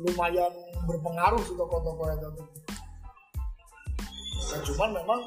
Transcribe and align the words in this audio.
lumayan 0.00 0.52
berpengaruh 0.88 1.42
sih 1.44 1.56
tokoh-tokoh 1.56 2.06
yang 2.08 2.20
itu 2.20 2.44
nah, 4.50 4.60
cuman 4.66 4.90
memang 4.96 5.20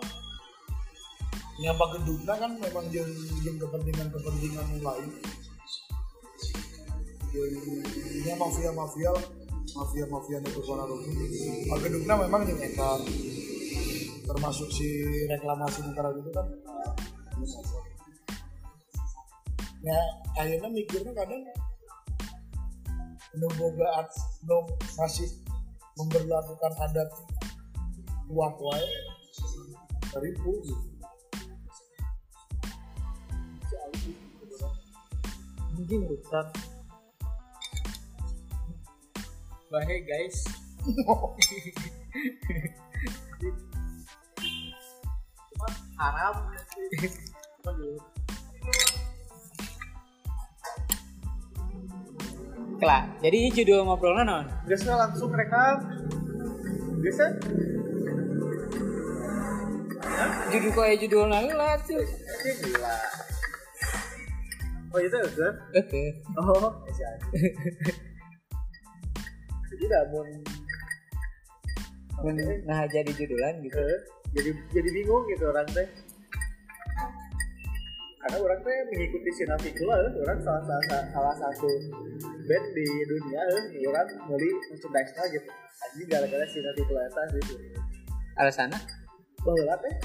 nyapa 1.61 1.85
gedungnya 1.97 2.33
kan 2.33 2.51
memang 2.57 2.85
yang, 2.89 3.09
yang 3.45 3.57
kepentingan-kepentingan 3.61 4.67
lain. 4.81 5.09
Yang 8.25 8.37
mafia-mafia 8.37 9.11
mafia-mafia 9.73 10.37
itu 10.37 10.61
para 10.65 10.85
Pak 11.69 11.79
gedungnya 11.81 12.15
memang 12.25 12.41
yang 12.45 12.59
eta 12.61 12.91
termasuk 14.23 14.69
si 14.73 14.87
reklamasi 15.29 15.85
negara 15.85 16.09
gitu 16.17 16.29
kan. 16.33 16.45
Ya 19.83 19.99
akhirnya 20.41 20.69
mikirnya 20.73 21.11
kadang 21.13 21.43
boga 23.57 24.05
no 24.45 24.69
masih 24.97 25.29
memperlakukan 25.97 26.73
adat 26.81 27.09
kuat 28.29 28.55
wae. 28.61 28.87
Ribu 30.13 30.61
gitu 30.61 30.93
mungkin 35.73 36.05
bukan 36.07 36.45
bahaya 39.73 39.99
guys. 40.05 40.37
Cuma 45.53 45.67
Kelak, 52.83 53.03
jadi 53.23 53.39
judul 53.55 53.87
ngobrolnya 53.87 54.23
non? 54.27 54.45
Biasa 54.67 54.99
langsung 54.99 55.31
rekam. 55.31 55.87
Biasa. 56.99 57.25
Judul 60.51 60.71
kayak 60.75 60.99
judul 60.99 61.31
nanti 61.31 61.55
lah 61.55 61.79
tuh. 61.87 62.03
Gila. 62.43 62.95
Oh 64.91 64.99
itu 64.99 65.15
kan? 65.15 65.53
Oke. 65.79 66.03
Oh, 66.35 66.75
tidak 69.79 70.03
mau 70.11 70.21
Nah 72.67 72.83
jadi 72.91 73.11
judulan 73.15 73.63
gitu. 73.63 73.79
Jadi 74.35 74.49
jadi 74.75 74.89
bingung 74.91 75.23
gitu 75.31 75.47
orang 75.49 75.67
teh 75.71 75.87
karena 78.23 78.39
orang 78.39 78.59
teh 78.63 78.87
mengikuti 78.87 79.35
Sinavikula 79.35 79.99
eh. 79.99 80.15
orang 80.23 80.39
salah, 80.39 80.63
salah, 80.63 81.03
salah 81.11 81.35
satu 81.35 81.67
band 82.47 82.65
di 82.71 82.87
dunia 83.03 83.41
eh. 83.51 83.83
orang 83.91 84.07
beli 84.31 84.47
merchandise 84.71 85.11
gitu 85.27 85.51
anjing 85.83 86.07
gara-gara 86.07 86.47
Sinavikula 86.47 87.03
itu 87.03 87.43
gitu 87.43 87.59
Alasannya? 88.39 88.79
bahwa 89.43 89.75
teh 89.83 89.95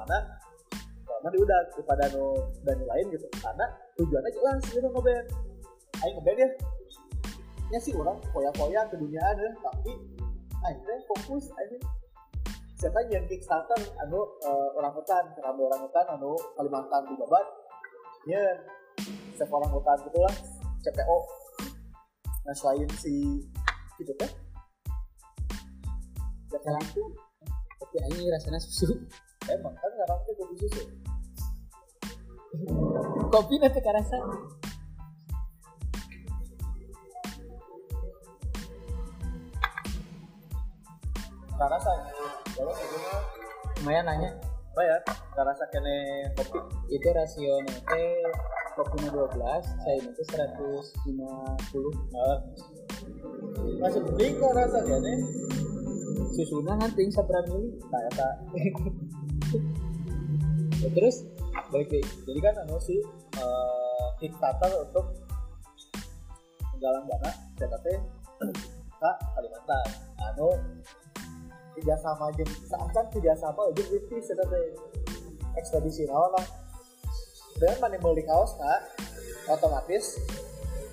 dia 1.27 1.41
udah 1.43 1.61
kepada 1.75 2.03
anu 2.13 2.25
band 2.63 2.83
lain 2.87 3.07
gitu. 3.11 3.27
Karena 3.43 3.67
tujuannya 3.99 4.31
jelas 4.31 4.61
gitu 4.71 4.89
ngeband. 4.89 5.27
Ayo 6.05 6.11
ngeband 6.19 6.39
ya 6.39 6.49
nya 7.69 7.79
sih 7.85 7.93
orang 7.93 8.17
foya-foya 8.33 8.81
ke 8.89 8.97
dunia 8.97 9.21
ada 9.21 9.53
tapi 9.61 9.93
akhirnya 10.65 11.05
fokus 11.05 11.53
akhirnya 11.53 11.85
siapa 12.81 13.05
yang 13.13 13.29
Kickstarter 13.29 13.77
anu 14.01 14.25
eh, 14.41 14.69
orang 14.73 14.93
hutan 14.97 15.25
keramai 15.37 15.69
orang 15.69 15.85
hutan 15.85 16.07
anu 16.17 16.33
Kalimantan 16.57 17.03
di 17.13 17.15
Babat. 17.21 17.47
Ya 18.25 18.41
setiap 19.37 19.53
orang 19.55 19.71
hutan 19.71 19.97
gitulah 20.09 20.35
CPO 20.83 21.19
nah 22.49 22.55
selain 22.57 22.89
si 22.97 23.45
itu 24.01 24.13
teh 24.17 24.31
ya 26.49 26.59
kan 26.65 26.81
itu 26.81 27.05
Tapi 27.79 27.97
ini 28.17 28.33
rasanya 28.33 28.59
susu. 28.59 28.97
Emang 29.53 29.75
kan 29.77 29.91
ngarang 29.97 30.21
teh 30.29 30.35
kopi 30.37 30.55
susu 30.61 30.83
Kopi 33.33 33.55
nanti 33.61 33.81
kerasa. 33.85 34.19
nggak 41.59 41.75
rasa 41.75 41.91
kalau 42.55 42.71
itu 42.71 42.97
mah 43.03 43.19
Lumayan 43.83 44.07
nanya. 44.07 44.31
apa 44.79 44.83
ya 44.87 44.97
nggak 45.35 45.47
rasa 45.51 45.65
kene 45.75 45.97
kopi 46.39 46.59
Itu 46.95 47.09
rasio 47.11 47.59
nanti 47.67 48.03
kopinya 48.79 49.11
12, 49.11 49.35
saya 49.83 49.99
nanti 50.07 50.23
150. 50.23 52.15
nah, 52.15 52.39
masih 53.83 54.01
mending 54.07 54.33
kok 54.39 54.55
rasa 54.55 54.79
kene 54.87 55.13
Susunya 56.31 56.79
nanti 56.79 57.11
seberapa 57.11 57.51
mili. 57.51 57.75
nah 57.91 58.01
eta 58.07 58.29
Ya, 59.49 60.89
terus 60.93 61.25
balik 61.73 61.89
deh. 61.89 62.05
jadi 62.29 62.41
kan 62.45 62.55
anu 62.65 62.77
sih 62.81 63.01
eh, 63.37 64.07
Kickstarter 64.21 64.73
untuk 64.85 65.09
menggalang 66.77 67.05
dana 67.09 67.31
CTT 67.57 67.87
ke 69.01 69.11
Kalimantan. 69.35 69.87
Anu 70.21 70.53
kerjasama 71.79 72.29
jeung 72.37 72.53
seakan 72.69 73.05
kerjasama 73.09 73.63
jeung 73.73 73.89
British 73.89 74.29
CTT 74.29 74.55
ekspedisi 75.57 76.05
naon 76.05 76.29
lah. 76.37 76.47
Dengan 77.59 77.89
mana 77.89 77.99
beli 77.99 78.23
kaos 78.23 78.55
nah 78.61 78.79
otomatis 79.49 80.21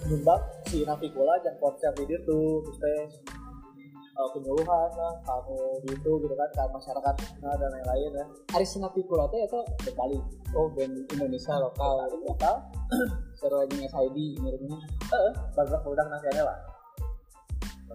nyumbang 0.08 0.42
si 0.70 0.86
Navikula 0.88 1.44
dan 1.44 1.60
konser 1.60 1.91
di 1.97 2.08
itu 2.08 2.41
terus 2.79 3.34
eh, 4.16 4.29
penyuluhan 4.32 4.90
lah 4.96 5.14
kamu 5.28 5.59
di 5.84 5.90
itu 5.91 6.12
gitu 6.23 6.35
kan 6.40 6.50
ke 6.56 6.64
masyarakat 6.72 7.16
nah, 7.44 7.56
dan 7.59 7.70
lain-lain 7.72 8.12
ya. 8.16 8.26
Aris 8.56 8.79
Napikula 8.79 9.28
teh 9.28 9.44
itu 9.44 9.59
Bali 9.91 10.20
oh 10.56 10.72
band 10.72 10.94
Indonesia 11.12 11.53
lokal. 11.59 12.08
lokal. 12.23 12.56
Seru 13.40 13.59
aja 13.59 13.76
SID 13.76 14.17
miripnya. 14.40 14.79
eh 15.12 15.34
baru 15.53 15.91
udang 15.91 16.08
nasinya 16.08 16.47
lah 16.47 16.76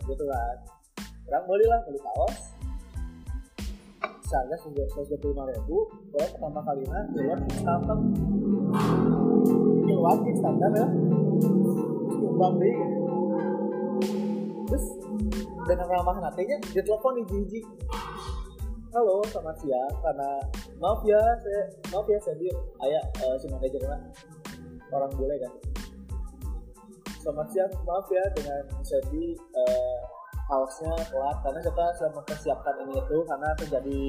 begitu 0.01 0.25
kan 0.27 0.57
orang 1.31 1.45
beli 1.47 1.67
lah 1.71 1.81
beli 1.87 2.01
kaos. 2.03 2.37
Seharga 4.27 4.55
seratus 4.63 5.11
dua 5.19 5.31
lima 5.35 5.45
ribu 5.51 5.91
kalau 6.15 6.29
pertama 6.35 6.61
kalinya 6.63 7.01
keluar 7.15 7.39
Kickstarter 7.47 7.99
keluar 9.87 10.17
Kickstarter 10.23 10.71
ya. 10.75 10.87
Nyumbang 12.19 12.55
deh 12.59 12.77
terus 14.71 14.87
dengan 15.71 15.87
ramah 15.87 16.19
nantinya 16.19 16.59
dia 16.75 16.83
telepon 16.83 17.23
di 17.23 17.23
Gigi 17.31 17.63
halo 18.91 19.23
selamat 19.31 19.55
siang 19.63 19.95
karena 20.03 20.31
maaf 20.83 20.99
ya 21.07 21.23
saya 21.39 21.63
maaf 21.95 22.07
ya 22.11 22.19
saya 22.19 22.35
ayah 22.91 23.05
eh, 23.23 23.35
si 23.39 23.47
manajernya 23.47 23.99
orang 24.91 25.13
bule 25.15 25.37
kan 25.39 25.53
selamat 27.23 27.47
siang 27.55 27.73
maaf 27.87 28.07
ya 28.11 28.25
dengan 28.35 28.67
Sandy 28.83 29.39
uh, 29.55 29.99
kaosnya 30.51 30.91
telat 31.07 31.39
karena 31.47 31.61
kita 31.63 31.85
sudah 32.03 32.13
mempersiapkan 32.19 32.75
ini 32.83 32.99
itu 32.99 33.19
karena 33.31 33.49
terjadi 33.55 34.03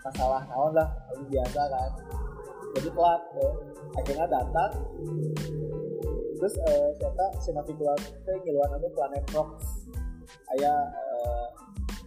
masalah 0.00 0.40
naon 0.48 0.72
lah 0.72 0.88
paling 1.12 1.28
biasa 1.28 1.60
kan 1.60 1.90
jadi 2.72 2.88
telat 2.88 3.22
ya. 3.36 3.48
akhirnya 4.00 4.26
datang 4.32 4.72
terus 6.40 6.56
eh 6.56 6.88
siapa 6.96 7.24
si 7.36 7.52
Navigula 7.52 7.92
teh 8.00 8.36
ngiluan 8.48 8.80
anu 8.80 8.88
Planet 8.96 9.24
Rock 9.36 9.60
aya 10.56 10.72
eh, 10.92 11.46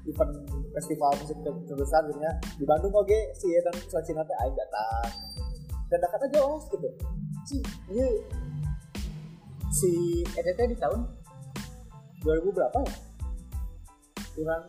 event 0.09 0.33
festival 0.73 1.11
musik 1.19 1.37
ter- 1.43 1.65
terbesar 1.67 2.01
gitu 2.09 2.19
ya. 2.19 2.33
Di 2.57 2.65
Bandung 2.65 2.93
oke 2.95 3.19
si 3.37 3.47
eta 3.53 3.71
Cina 4.03 4.23
teh 4.25 4.35
aing 4.45 4.55
datang 4.55 5.09
dan 5.89 5.97
datang 6.01 6.21
aja 6.29 6.39
oh 6.45 6.57
gitu. 6.69 6.89
Si 7.45 7.57
iya. 7.93 8.07
Si 9.69 10.21
ETT 10.25 10.59
di 10.73 10.77
tahun 10.81 11.05
2000 12.25 12.57
berapa 12.57 12.77
ya? 12.81 12.93
Kurang 14.33 14.63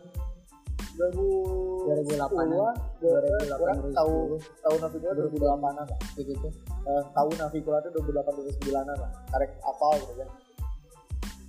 2000 0.93 1.71
2008-an. 1.81 2.75
2008 3.01 3.57
kurang 3.57 3.77
tahu 3.89 4.37
tahu 4.61 4.75
Navigula 4.77 5.11
2008 5.17 5.81
an 5.81 5.87
kayak 5.89 6.25
gitu. 6.29 6.47
Eh, 6.85 7.03
tahu 7.17 7.29
Navigula 7.33 7.77
itu 7.81 7.89
2008 7.97 8.61
2009 8.61 8.77
an 8.77 8.97
lah 9.01 9.11
karek 9.33 9.51
apal 9.65 9.97
gitu 9.97 10.13
kan 10.21 10.29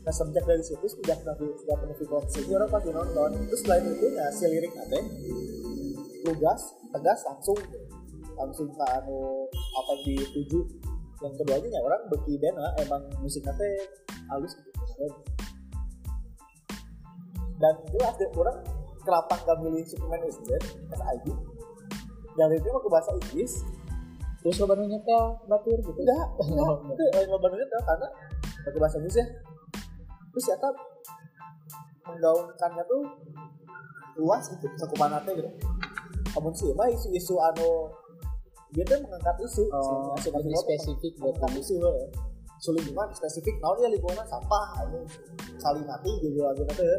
nah 0.02 0.10
semenjak 0.10 0.44
dari 0.46 0.64
situ 0.66 0.82
sejak 0.82 1.22
Navi 1.22 1.46
sejak 1.62 1.78
Navigula 1.78 2.26
sini 2.26 2.52
orang 2.58 2.70
pasti 2.70 2.90
nonton 2.90 3.30
terus 3.46 3.60
selain 3.62 3.86
itu 3.86 4.06
ya 4.10 4.26
si 4.34 4.44
lirik 4.50 4.74
nanti 4.74 4.98
lugas 6.26 6.74
tegas 6.90 7.20
langsung 7.26 7.58
langsung 8.36 8.68
ke 8.72 8.84
anu 8.98 9.46
apa 9.50 9.92
yang 10.02 10.18
dituju. 10.24 10.60
Yang 11.22 11.32
keduanya 11.38 11.68
ya 11.70 11.80
orang 11.86 12.02
beki 12.10 12.34
band 12.42 12.56
lah 12.58 12.72
emang 12.82 13.02
musik 13.22 13.46
nanti 13.46 13.68
halus 14.26 14.58
gitu. 14.58 14.70
Dan 17.62 17.74
jelas 17.94 18.14
deh 18.18 18.30
orang 18.34 18.58
kenapa 19.06 19.34
nggak 19.38 19.58
milih 19.62 19.84
Superman 19.86 20.22
is 20.26 20.38
Dead 20.42 20.62
SID 20.90 21.26
dari 22.34 22.58
itu 22.58 22.66
ke 22.66 22.88
bahasa 22.90 23.10
Inggris. 23.14 23.62
Terus 24.42 24.58
lo 24.58 24.66
baru 24.66 24.82
nyetel 24.82 25.24
batur 25.46 25.78
gitu? 25.78 26.00
Enggak 26.02 26.26
enggak. 26.42 26.98
Itu 26.98 27.02
yang 27.14 27.38
benernya 27.38 27.66
tuh 27.70 27.82
karena 27.86 28.08
pakai 28.66 28.80
bahasa 28.82 28.96
Inggris 28.98 29.18
ya 29.22 29.26
terus 30.32 30.46
ya 30.48 30.56
kan 30.58 30.74
menggaungkannya 32.08 32.82
tuh 32.88 33.02
luas 34.18 34.44
gitu 34.48 34.66
cakupan 34.80 35.12
nanti 35.12 35.32
gitu. 35.36 35.50
Kamu 36.32 36.48
sih 36.56 36.72
mah 36.72 36.88
isu-isu 36.88 37.36
anu 37.36 37.92
dia 38.72 38.84
tuh 38.88 38.98
mengangkat 39.04 39.36
isu 39.44 39.68
oh 39.68 40.16
sebenarnya, 40.16 40.48
lebih 40.48 40.64
spesifik 40.64 41.12
buat 41.20 41.36
mengangkat 41.36 41.60
isu 41.60 41.74
ya. 41.76 42.06
isu 42.56 42.70
lingkungan 42.72 43.08
spesifik 43.12 43.54
nah 43.60 43.76
ya 43.76 43.88
lingkungan 43.92 44.24
sampah 44.24 44.66
ini 44.88 45.00
saling 45.60 45.84
mati 45.84 46.12
gitu 46.24 46.40
lagi 46.40 46.64
nanti 46.64 46.84
ya 46.88 46.98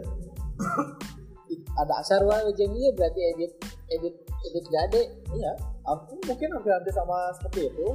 ada 1.82 1.94
asar 1.98 2.22
sarwa 2.22 2.46
ujung 2.46 2.74
iya 2.78 2.94
berarti 2.94 3.22
edit 3.34 3.52
edit 3.90 4.16
edit 4.46 4.66
gade 4.70 5.04
iya 5.34 5.54
aku 5.84 6.16
mungkin 6.24 6.50
hampir-hampir 6.56 6.94
sama 6.96 7.28
seperti 7.36 7.68
itu 7.68 7.88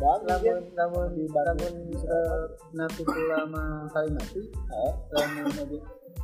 banget 0.00 0.20
namun 0.24 0.64
namun 0.72 1.06
di 1.12 1.24
namun 1.28 1.72
eh, 1.92 2.42
nafi 2.72 3.02
ulama 3.04 3.84
kalimati 3.92 4.42
Eh, 4.48 4.92
lamun 5.12 5.52
edit 5.60 5.82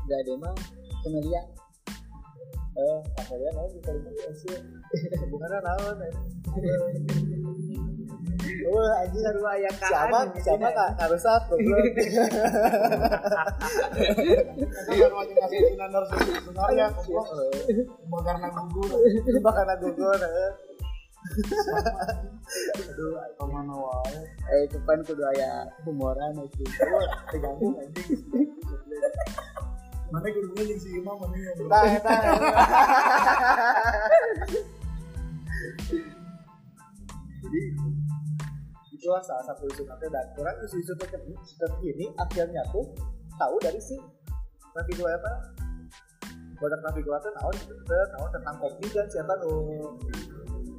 gade 0.08 0.32
mah 0.40 0.54
kemelia 1.04 1.42
eh 2.74 2.98
apa 3.20 3.34
ya 3.36 3.50
naon 3.56 3.70
di 3.70 3.80
kalimat 3.84 4.32
sih 4.34 4.56
hubungannya 5.28 5.58
naon 5.60 5.96
eh. 6.02 6.14
Wah, 8.64 9.04
anjing 9.04 9.20
sarwa 9.20 9.52
yang 9.60 9.76
siapa 9.76 10.18
siapa 10.40 10.68
kak 10.72 10.90
karusat 10.96 11.42
goblok 11.52 11.84
Kan 14.88 15.12
wajib 15.12 15.36
ngasih 15.36 15.58
sinar 15.68 16.04
sebenarnya 16.08 16.86
goblok. 16.96 17.28
Cuma 18.00 18.18
karena 18.24 18.48
gugur. 18.52 18.88
bakal 19.44 19.64
gugur 19.84 20.16
eh. 20.16 20.73
Aduh, 21.24 23.16
ke 23.16 23.44
mana 23.48 23.74
wae. 23.74 24.20
eh 24.52 24.62
kan 24.84 25.00
kudu 25.00 25.24
aya 25.24 25.64
humoran 25.88 26.36
itu 26.44 26.64
terganggu 27.32 27.72
anjing 27.80 28.20
Mana 30.12 30.28
gurunya 30.30 30.62
jeung 30.68 30.78
si 30.78 30.88
Imam 31.00 31.16
mana 31.16 31.34
ya. 31.34 31.50
bro? 31.56 31.66
tah 31.72 31.96
tah 32.04 32.20
jadi 37.44 37.60
itulah 38.94 39.20
salah 39.20 39.44
satu 39.44 39.68
isu 39.68 39.84
nanti 39.84 40.08
dan 40.08 40.24
orang 40.40 40.56
isu-isu 40.64 40.96
terkini, 40.96 41.36
terkini 41.60 42.06
akhirnya 42.16 42.62
tuh 42.72 42.88
tahu 43.36 43.56
dari 43.60 43.80
si 43.80 44.00
nanti 44.72 44.92
gue 44.96 45.10
apa 45.10 45.32
banyak 46.56 46.80
nabi 46.80 47.00
gue 47.04 47.16
tuh 47.20 47.32
tahu 47.36 47.50
tahu 47.84 48.26
tentang 48.32 48.56
kopi 48.62 48.86
dan 48.94 49.06
siapa 49.12 49.34
nu 49.44 49.52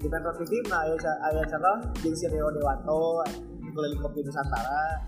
di 0.05 0.13
Metro 0.13 0.29
TV 0.37 0.61
nah 0.69 0.85
ayah 0.85 1.17
ayah 1.33 1.45
cara 1.49 1.81
jadi 1.97 2.13
si 2.13 2.25
Rio 2.29 2.53
Dewanto 2.53 3.25
keliling 3.73 3.97
kopi 4.05 4.21
Nusantara. 4.21 5.01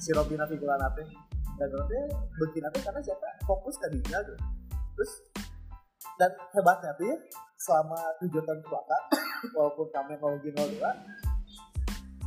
Si 0.00 0.08
Robin 0.16 0.40
nabi 0.40 0.56
gue 0.56 0.66
nate 0.72 1.04
dan 1.60 1.68
nanti 1.68 2.00
begini 2.40 2.64
nanti 2.64 2.80
karena 2.80 3.00
siapa? 3.04 3.28
Fokus 3.44 3.76
tadinya 3.76 4.18
gitu. 4.24 4.34
terus 4.96 5.12
dan 6.16 6.32
hebatnya 6.56 6.96
tuh 6.96 7.12
ya 7.12 7.16
selama 7.60 8.00
tujuh 8.24 8.40
tahun 8.40 8.60
belakang 8.64 9.04
walaupun 9.56 9.86
kami 9.92 10.16
teknologi 10.16 10.48
02 10.48 10.80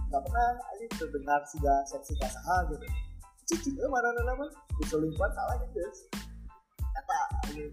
nggak 0.05 0.21
pernah 0.29 0.49
aja 0.61 0.85
terdengar 1.01 1.41
siga 1.49 1.73
seksi 1.89 2.13
kasaha 2.21 2.69
gitu. 2.69 2.85
Cici 3.49 3.73
eh 3.81 3.89
mana 3.89 4.13
nama 4.13 4.45
diselingkuhan 4.77 5.33
salah 5.33 5.57
gitu. 5.57 5.81
Kata 6.77 7.17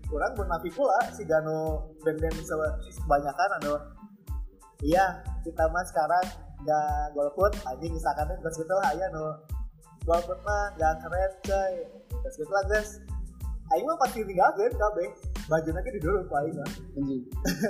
kurang 0.09 0.33
bernafi 0.41 0.73
pula 0.73 1.05
si 1.13 1.23
Gano 1.29 1.93
band-band 2.01 2.41
se- 2.41 2.97
kebanyakan 2.97 3.61
anu 3.61 3.77
iya 4.83 5.23
kita 5.47 5.65
mah 5.71 5.85
sekarang 5.87 6.27
nggak 6.63 7.15
golput 7.15 7.53
anjing 7.67 7.95
misalkan 7.95 8.31
terus 8.31 8.57
gitu 8.59 8.75
lah 8.75 8.93
ya 8.95 9.07
no. 9.11 9.39
Golput 10.03 10.39
mah 10.43 10.75
nggak 10.79 10.95
keren 11.03 11.33
coy. 11.47 11.75
Terus 12.11 12.35
gitu 12.39 12.53
lah 12.53 12.65
guys 12.67 12.91
Aing 13.73 13.89
mah 13.89 13.97
pasti 13.97 14.21
tinggalkan 14.21 14.69
kabeh 14.69 15.09
baju 15.49 15.69
nanti 15.73 15.91
didorong 15.97 16.27
ku 16.29 16.35
Aing 16.37 16.55
mah. 16.59 16.71
Anjing. 16.99 17.23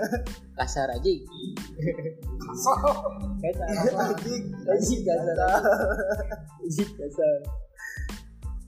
Kasar 0.59 0.89
aja 0.91 1.13
Kayaknya 3.39 3.93
anjing. 4.01 4.43
Anjing 4.67 5.01
kasar. 5.07 5.37
Anjing 6.59 6.91
kasar 6.97 7.37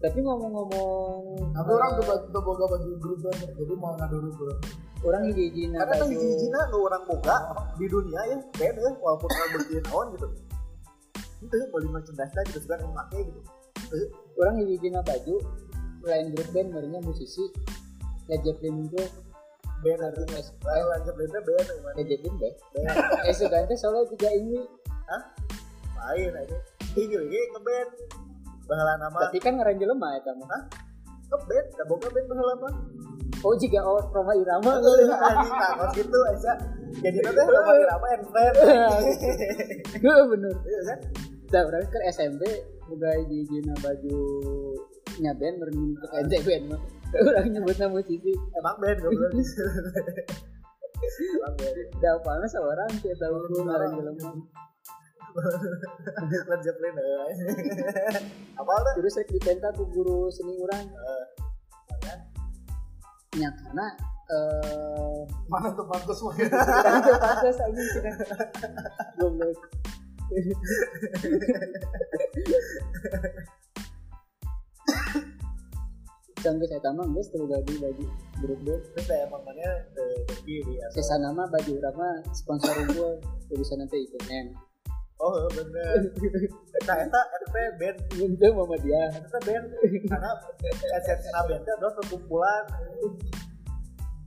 tapi 0.05 0.21
ngomong-ngomong 0.21 1.56
Tapi 1.56 1.71
orang 1.73 1.91
tuh 1.97 2.05
baju 2.05 2.27
tuh 2.29 2.43
boga 2.44 2.65
baju 2.77 2.89
grup 3.01 3.19
band, 3.25 3.41
jadi 3.56 3.75
mau 3.81 3.96
ngadu 3.96 4.29
bro. 4.37 4.53
orang 5.05 5.23
hiji-hiji 5.29 5.69
na 5.73 5.84
karena 5.84 5.94
tuh 5.96 6.08
baju 6.08 6.13
hiji-hijina 6.13 6.61
nu 6.69 6.77
orang 6.84 7.03
boga 7.08 7.37
di 7.81 7.87
dunia 7.89 8.20
ya 8.29 8.37
band 8.56 8.77
ya 8.77 8.91
walaupun 9.01 9.29
orang 9.32 9.51
berkian 9.56 9.84
on 9.89 10.06
gitu. 10.13 10.27
Itu 11.41 11.55
ya 11.56 11.67
beli 11.73 11.89
merchandise 11.89 12.37
gitu 12.53 12.61
sekarang 12.69 12.84
yang 12.84 12.96
make 12.96 13.20
gitu. 13.25 13.41
Orang 14.37 14.55
hiji-hiji 14.61 14.89
na 14.93 15.01
baju 15.01 15.34
selain 16.05 16.27
grup 16.37 16.49
band 16.53 16.69
merenya 16.77 17.01
musisi 17.01 17.44
Led 18.29 18.41
Zeppelin 18.44 18.84
itu 18.84 19.01
band 19.81 20.01
nanti 20.05 20.20
lalu 20.20 20.84
lanjut 20.93 21.15
band 21.17 21.32
band 21.32 21.69
gimana 21.69 21.96
Led 21.96 22.06
Zeppelin 22.13 22.34
deh 22.41 22.53
eh 23.29 23.32
itu 23.32 23.75
solo 23.81 24.05
tiga 24.13 24.29
ini. 24.37 24.61
Main 25.96 26.37
aja. 26.37 26.56
Tinggi 26.93 27.17
lagi 27.17 27.41
ngeband 27.56 27.89
bahala 28.69 28.93
nama. 29.01 29.19
Tapi 29.29 29.39
kan 29.41 29.53
ngaran 29.61 29.77
jelema 29.77 30.09
eta 30.17 30.33
mah 30.37 30.63
ngeband 31.25 31.67
gak 31.73 31.87
boga 31.89 32.09
band 32.13 32.27
bahala 32.31 32.55
mah 32.61 32.75
oh 33.44 33.55
jika 33.59 33.81
oh 33.85 34.01
Roma 34.13 34.33
Irama. 34.37 34.73
Anjing 34.81 35.55
takut 35.56 35.89
gitu 35.97 36.19
aja 36.31 36.53
jadi 37.03 37.19
nanti 37.27 37.43
Roma 37.43 37.73
Irama 37.77 38.06
and 38.15 38.25
friend 38.31 38.55
Heeh, 39.94 40.25
bener. 40.31 40.55
Iya 40.63 40.81
kan? 40.87 40.99
Nah, 41.55 41.63
berarti 41.71 41.89
kan 41.91 42.03
SMP 42.11 42.43
boga 42.91 43.11
hiji-hiji 43.17 43.59
na 43.65 43.75
baju 43.81 44.19
nya 45.23 45.33
band 45.39 45.55
meureun 45.63 45.94
untuk 45.94 46.11
ente 46.19 46.39
band 46.43 46.65
mah 46.75 46.81
orang 47.31 47.47
nyebutna 47.55 47.87
musisi 47.87 48.33
emang 48.59 48.77
band 48.83 48.99
goblok 48.99 49.31
emang 51.39 51.55
band 51.55 51.77
da 52.03 52.09
apalna 52.19 52.47
seorang 52.51 52.91
kita 52.99 53.15
tahu 53.23 53.63
ngaran 53.63 53.91
jelema 55.34 56.46
Led 56.55 56.60
Zeppelin 56.62 56.94
eh. 56.98 57.32
apa 58.60 58.70
tuh 58.70 58.93
terus 59.03 59.12
saya 59.19 59.26
dipenta 59.26 59.69
ku 59.74 59.84
guru 59.91 60.31
seni 60.31 60.55
urang 60.58 60.86
nya 63.34 63.50
karena 63.50 63.86
eh 64.31 65.05
Mana 65.48 65.69
tuh 65.76 65.86
bagus 65.86 66.19
mah. 66.24 66.34
Bagus 67.24 67.56
aja 67.60 67.82
sih 67.93 68.00
kan. 68.00 68.17
Goblok. 69.20 69.58
Sampai 76.41 76.67
saya 76.69 76.81
tambah 76.84 77.08
guys 77.08 77.29
terus 77.32 77.48
baju 77.48 77.72
baju 77.81 78.05
grup 78.44 78.60
band. 78.69 78.82
terus 78.93 79.06
saya 79.08 79.24
emang 79.24 79.41
mana 79.48 79.81
ke 79.96 80.05
kiri 80.44 80.76
ya 80.76 80.86
Sisa 80.93 81.17
nama 81.17 81.48
baju 81.48 81.70
urama 81.81 82.20
sponsor 82.36 82.84
gue 82.84 83.10
tulisan 83.48 83.81
nanti 83.81 84.05
itu 84.05 84.19
M. 84.29 84.53
oh 85.21 85.47
bener. 85.53 85.99
Nah 86.85 86.97
eta 87.01 87.21
eta 87.23 87.49
band. 87.81 87.97
Itu 88.13 88.49
mama 88.53 88.77
dia. 88.83 89.03
eta 89.15 89.39
band 89.41 89.67
karena 90.11 90.31
esensi 91.01 91.29
band 91.33 91.63
itu 91.63 91.71
adalah 91.71 91.93
perkumpulan 91.97 92.65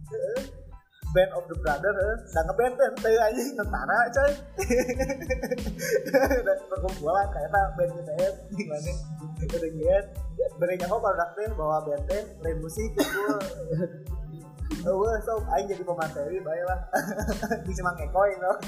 Heeh. 0.08 0.40
band 1.12 1.32
of 1.36 1.44
the 1.48 1.56
brother 1.60 1.92
eh 1.92 2.16
udah 2.32 2.44
ngeband 2.48 2.74
kan 2.80 2.92
teu 3.04 3.18
anjing 3.20 3.52
tentara 3.56 4.00
coy. 4.16 4.32
Udah 6.42 6.56
perkumpulan 6.72 7.28
kayak 7.36 7.50
tak 7.52 7.68
band 7.78 7.92
BTS 7.94 8.34
gimana? 8.56 8.92
Udah 9.44 9.70
ngian 9.76 10.06
beri 10.58 10.76
nyaho 10.82 10.98
produk 10.98 11.30
teh 11.36 11.48
bawa 11.54 11.78
band 11.86 12.04
teh 12.10 12.24
main 12.42 12.58
musik 12.64 12.90
kumpul 12.96 13.38
Oh, 14.88 15.04
wah, 15.04 15.20
so, 15.24 15.44
aing 15.56 15.68
jadi 15.68 15.84
pemateri, 15.84 16.40
baiklah. 16.40 16.80
Di 17.64 17.72
Cemang 17.78 17.98
Ekoy, 18.00 18.32
no. 18.40 18.52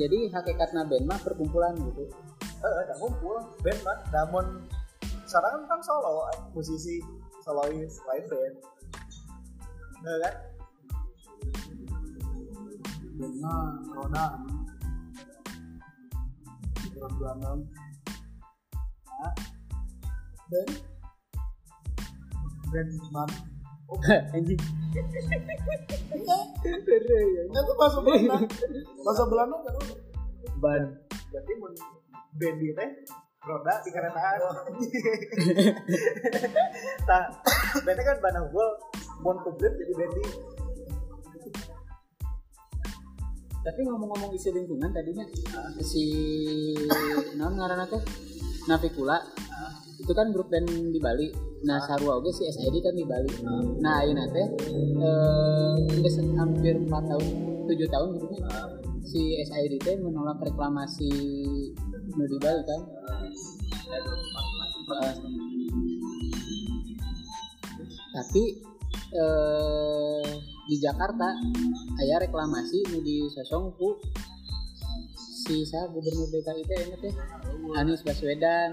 jadi 0.00 0.18
hakikatnya 0.32 0.82
band 0.88 1.06
mah 1.06 1.20
perkumpulan 1.20 1.76
gitu 1.76 2.08
Eh, 2.64 2.72
udah 2.88 2.96
ngumpul, 3.00 3.36
band 3.60 3.80
mah. 3.84 3.98
Namun, 4.12 4.44
sekarang 5.28 5.68
kan 5.68 5.80
solo, 5.84 6.28
musisi, 6.56 7.00
solois, 7.44 8.00
live 8.12 8.28
band. 8.28 8.54
Eh, 10.04 10.18
kan? 10.20 10.34
Roda 13.94 14.26
Orang 16.94 17.14
Belanda 17.20 17.52
Dan 20.50 20.50
Band 20.50 20.93
man 23.14 23.30
anjing. 24.34 24.58
Itu 27.44 27.60
tuh 27.60 27.76
bahasa 27.78 27.98
Belanda 28.02 28.36
Bahasa 29.04 29.24
Belanda 29.30 29.56
kan 29.62 29.74
ban. 30.58 30.82
Berarti 31.30 31.52
mun 31.60 31.72
band 32.34 32.56
di 32.58 32.74
teh 32.74 32.90
roda 33.44 33.74
di 33.84 33.90
keretaan. 33.94 34.40
Tah, 37.08 37.24
bandnya 37.84 38.02
kan 38.02 38.16
bana 38.18 38.40
gua 38.50 38.66
mon 39.22 39.38
publik 39.46 39.72
jadi 39.78 39.94
band 39.94 40.12
di 40.18 40.24
tapi 43.64 43.80
ngomong-ngomong 43.80 44.28
isi 44.36 44.52
lingkungan 44.52 44.92
tadinya 44.92 45.24
si 45.80 46.04
non 47.32 47.56
ngaranna 47.56 47.88
teh 47.88 48.02
Navikula 48.68 49.16
itu 49.94 50.12
kan 50.12 50.34
grup 50.34 50.50
band 50.50 50.66
di 50.66 50.98
Bali. 50.98 51.28
Nah 51.64 51.78
sarua 51.86 52.18
oge 52.18 52.34
si 52.34 52.44
SID 52.50 52.82
kan 52.82 52.94
di 52.94 53.06
Bali. 53.06 53.30
Nah 53.80 54.02
ayeuna 54.02 54.26
teh 54.30 54.48
eh 55.00 56.30
hampir 56.36 56.74
4 56.76 56.90
tahun 56.90 57.24
7 57.70 57.94
tahun 57.94 58.08
gitu 58.18 58.36
si 59.06 59.38
SID 59.40 59.72
teh 59.80 59.94
menolak 60.02 60.42
reklamasi 60.42 61.12
nu 62.14 62.24
di 62.26 62.38
Bali 62.42 62.62
kan. 62.66 62.80
Tapi 68.14 68.42
eh 69.14 70.26
di 70.64 70.76
Jakarta 70.80 71.28
aya 72.00 72.16
reklamasi 72.24 72.88
nu 72.90 72.98
disosong 73.04 73.72
ku 73.76 74.00
si 75.44 75.60
sa 75.68 75.84
gubernur 75.92 76.28
DKI 76.32 76.62
teh 76.64 77.12
Anies 77.76 78.00
Baswedan 78.00 78.72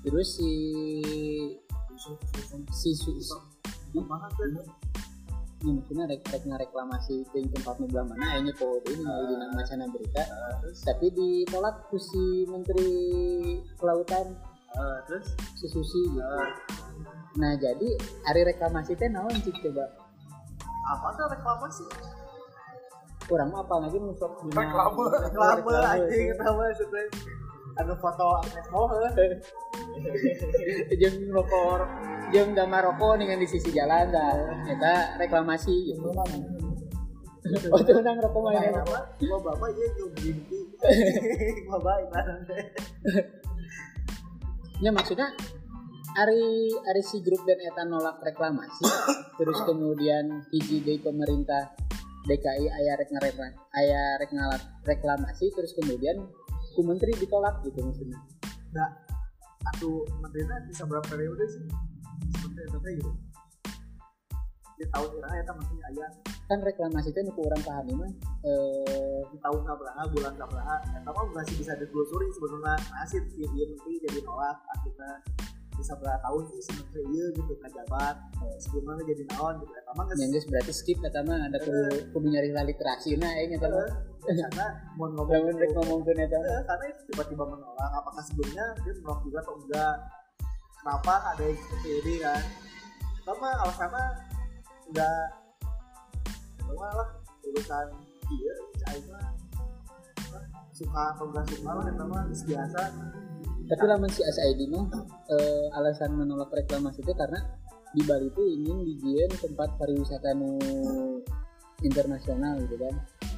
terus 0.00 0.28
si 0.36 0.52
si 2.72 2.90
su 2.96 3.12
ini 5.60 5.76
maksudnya 5.76 6.08
rek 6.08 6.24
rek 6.24 6.44
reklamasi 6.48 7.20
ting 7.36 7.44
tempat 7.52 7.76
nu 7.76 7.86
belah 7.92 8.08
mana 8.08 8.32
ayeuna 8.32 8.48
po 8.56 8.80
ini 8.80 9.04
mau 9.04 9.28
di 9.28 9.36
macana 9.52 9.84
berita. 9.92 10.24
Tapi 10.88 11.12
ditolak 11.12 11.84
ku 11.92 12.00
si 12.00 12.48
menteri 12.48 12.88
kelautan. 13.76 14.40
Eh, 14.72 14.98
terus? 15.04 15.36
Si 15.60 15.68
Susi. 15.68 16.00
Gitu 16.08 16.24
nah 17.30 17.54
jadi 17.60 17.88
hari 18.26 18.42
reklamasi 18.42 18.96
teh 18.96 19.06
naon 19.06 19.36
cik 19.36 19.54
coba? 19.68 19.84
Apa 20.96 21.06
tuh 21.14 21.26
reklamasi? 21.28 21.84
kurang 23.30 23.54
apa 23.54 23.74
lagi 23.78 23.94
dina- 23.94 24.58
Reklame. 24.58 25.04
Reklame 25.22 25.70
anjing 25.86 26.34
nama 26.34 26.50
maksudnya 26.66 27.02
anu 27.80 27.94
foto 27.96 28.38
Agnes 28.44 28.66
Mo 28.70 28.82
heuh. 28.92 29.10
jeung 31.00 31.16
rokok 31.32 31.88
jeung 32.30 32.52
gambar 32.52 32.92
rokok 32.92 33.20
dengan 33.20 33.40
di 33.40 33.48
sisi 33.48 33.72
jalan 33.72 34.12
dah 34.12 34.36
eta 34.68 35.16
reklamasi 35.16 35.96
gitu 35.96 36.12
oh 37.72 37.80
tuh 37.80 38.04
nang 38.04 38.20
rokok 38.20 38.40
mah 38.52 38.52
lo 39.24 39.36
bapak 39.40 39.68
iya 39.72 39.86
jeung 39.96 40.12
binti. 40.12 40.60
Bapak 41.66 41.94
ibaratnya. 42.04 42.56
ya 44.84 44.90
maksudnya 44.92 45.32
hari 46.16 46.72
hari 46.84 47.02
si 47.04 47.20
grup 47.24 47.44
dan 47.48 47.60
eta 47.60 47.82
nolak 47.86 48.20
reklamasi 48.24 48.84
terus 49.38 49.58
kemudian 49.64 50.44
hiji 50.50 50.82
deui 50.82 51.00
pemerintah 51.00 51.72
DKI 52.20 52.66
aya 52.68 52.92
rek 53.00 53.08
ngarekla- 53.12 53.56
aya 53.72 54.02
rek 54.20 54.32
reklamasi 54.84 55.48
terus 55.56 55.72
kemudian 55.72 56.20
ku 56.74 56.80
menteri 56.86 57.12
ditolak 57.18 57.62
gitu 57.66 57.82
maksudnya. 57.82 58.18
Nah, 58.70 58.88
atuh 59.74 60.06
menterinya 60.22 60.56
bisa 60.66 60.86
berapa 60.86 61.06
periode 61.06 61.44
sih? 61.50 61.64
Seperti 62.38 62.60
itu 62.66 62.78
gitu. 63.02 63.10
Di 64.80 64.84
tahun 64.88 65.08
kira 65.12 65.28
ya 65.28 65.42
maksudnya 65.52 65.86
aya 65.92 66.08
kan 66.50 66.58
reklamasi 66.66 67.14
itu 67.14 67.20
nu 67.22 67.30
ku 67.30 67.46
urang 67.46 67.62
pahami 67.62 67.94
mah 67.94 68.10
eh 68.42 69.22
di 69.30 69.38
tahun 69.38 69.62
kabraha 69.62 70.02
bulan 70.10 70.34
kabraha 70.34 70.76
eta 70.98 71.10
mah 71.14 71.26
masih 71.36 71.54
bisa 71.60 71.76
ditelusuri 71.78 72.26
sebenarnya. 72.32 72.74
Nasib 72.90 73.22
si 73.30 73.44
ieu 73.44 73.66
menteri 73.70 74.02
jadi 74.02 74.18
nolak 74.24 74.58
akhirnya 74.72 75.12
bisa 75.80 75.96
berapa 75.96 76.20
tahun 76.20 76.42
sih 76.52 76.60
sebenarnya 76.68 77.00
iya 77.08 77.26
gitu 77.32 77.52
kajabat 77.56 78.16
sebelumnya 78.60 79.02
jadi 79.08 79.22
naon 79.32 79.54
gitu 79.64 79.72
eta 79.72 79.92
mah 79.96 80.04
geus 80.12 80.46
berarti 80.46 80.72
skip 80.76 80.98
eta 81.00 81.20
mah 81.24 81.38
ada 81.48 81.58
kudu 81.64 81.82
kudu 82.12 82.26
nyari 82.28 82.52
literasi 82.52 83.16
nah 83.16 83.32
aing 83.34 83.56
eta 83.56 83.68
mah 83.68 83.88
Eh, 84.20 84.36
karena 84.36 84.68
mau 85.00 85.08
ngomong 85.08 85.48
ngomongkeun 85.48 86.20
eta 86.20 86.36
mah. 86.36 86.52
Eh, 86.52 86.62
karena 86.68 86.84
itu 86.92 87.00
tiba-tiba 87.08 87.40
menolak. 87.40 87.90
Apakah 88.04 88.20
sebelumnya 88.20 88.76
dia 88.84 88.92
menolak 89.00 89.20
juga 89.24 89.38
atau 89.40 89.54
enggak? 89.56 89.96
Kenapa 90.76 91.14
ada 91.32 91.42
yang 91.48 91.56
seperti 91.56 91.88
ini 92.04 92.14
kan? 92.20 92.42
Pertama 93.16 93.48
alasannya 93.64 94.04
enggak 94.92 95.24
pertama 96.58 96.86
lah 96.98 97.08
urusan 97.46 97.86
dia 98.30 98.54
cai 98.82 98.98
mah 99.10 99.26
suka 100.74 101.02
atau 101.14 101.24
enggak 101.30 101.44
suka 101.50 101.70
lah 101.70 101.84
pertama 101.86 102.18
biasa 102.30 102.82
tapi 103.70 103.86
lamun 103.86 104.10
si 104.10 104.26
SID 104.26 104.66
mah 104.66 104.90
eh, 105.30 105.78
alasan 105.78 106.18
menolak 106.18 106.50
reklamasi 106.50 107.06
itu 107.06 107.14
karena 107.14 107.38
di 107.94 108.02
Bali 108.02 108.26
itu 108.26 108.42
ingin 108.42 108.82
dijieun 108.82 109.30
tempat 109.38 109.78
pariwisata 109.78 110.34
nu 110.34 110.58
internasional 111.86 112.58
gitu 112.66 112.74
kan. 112.74 112.94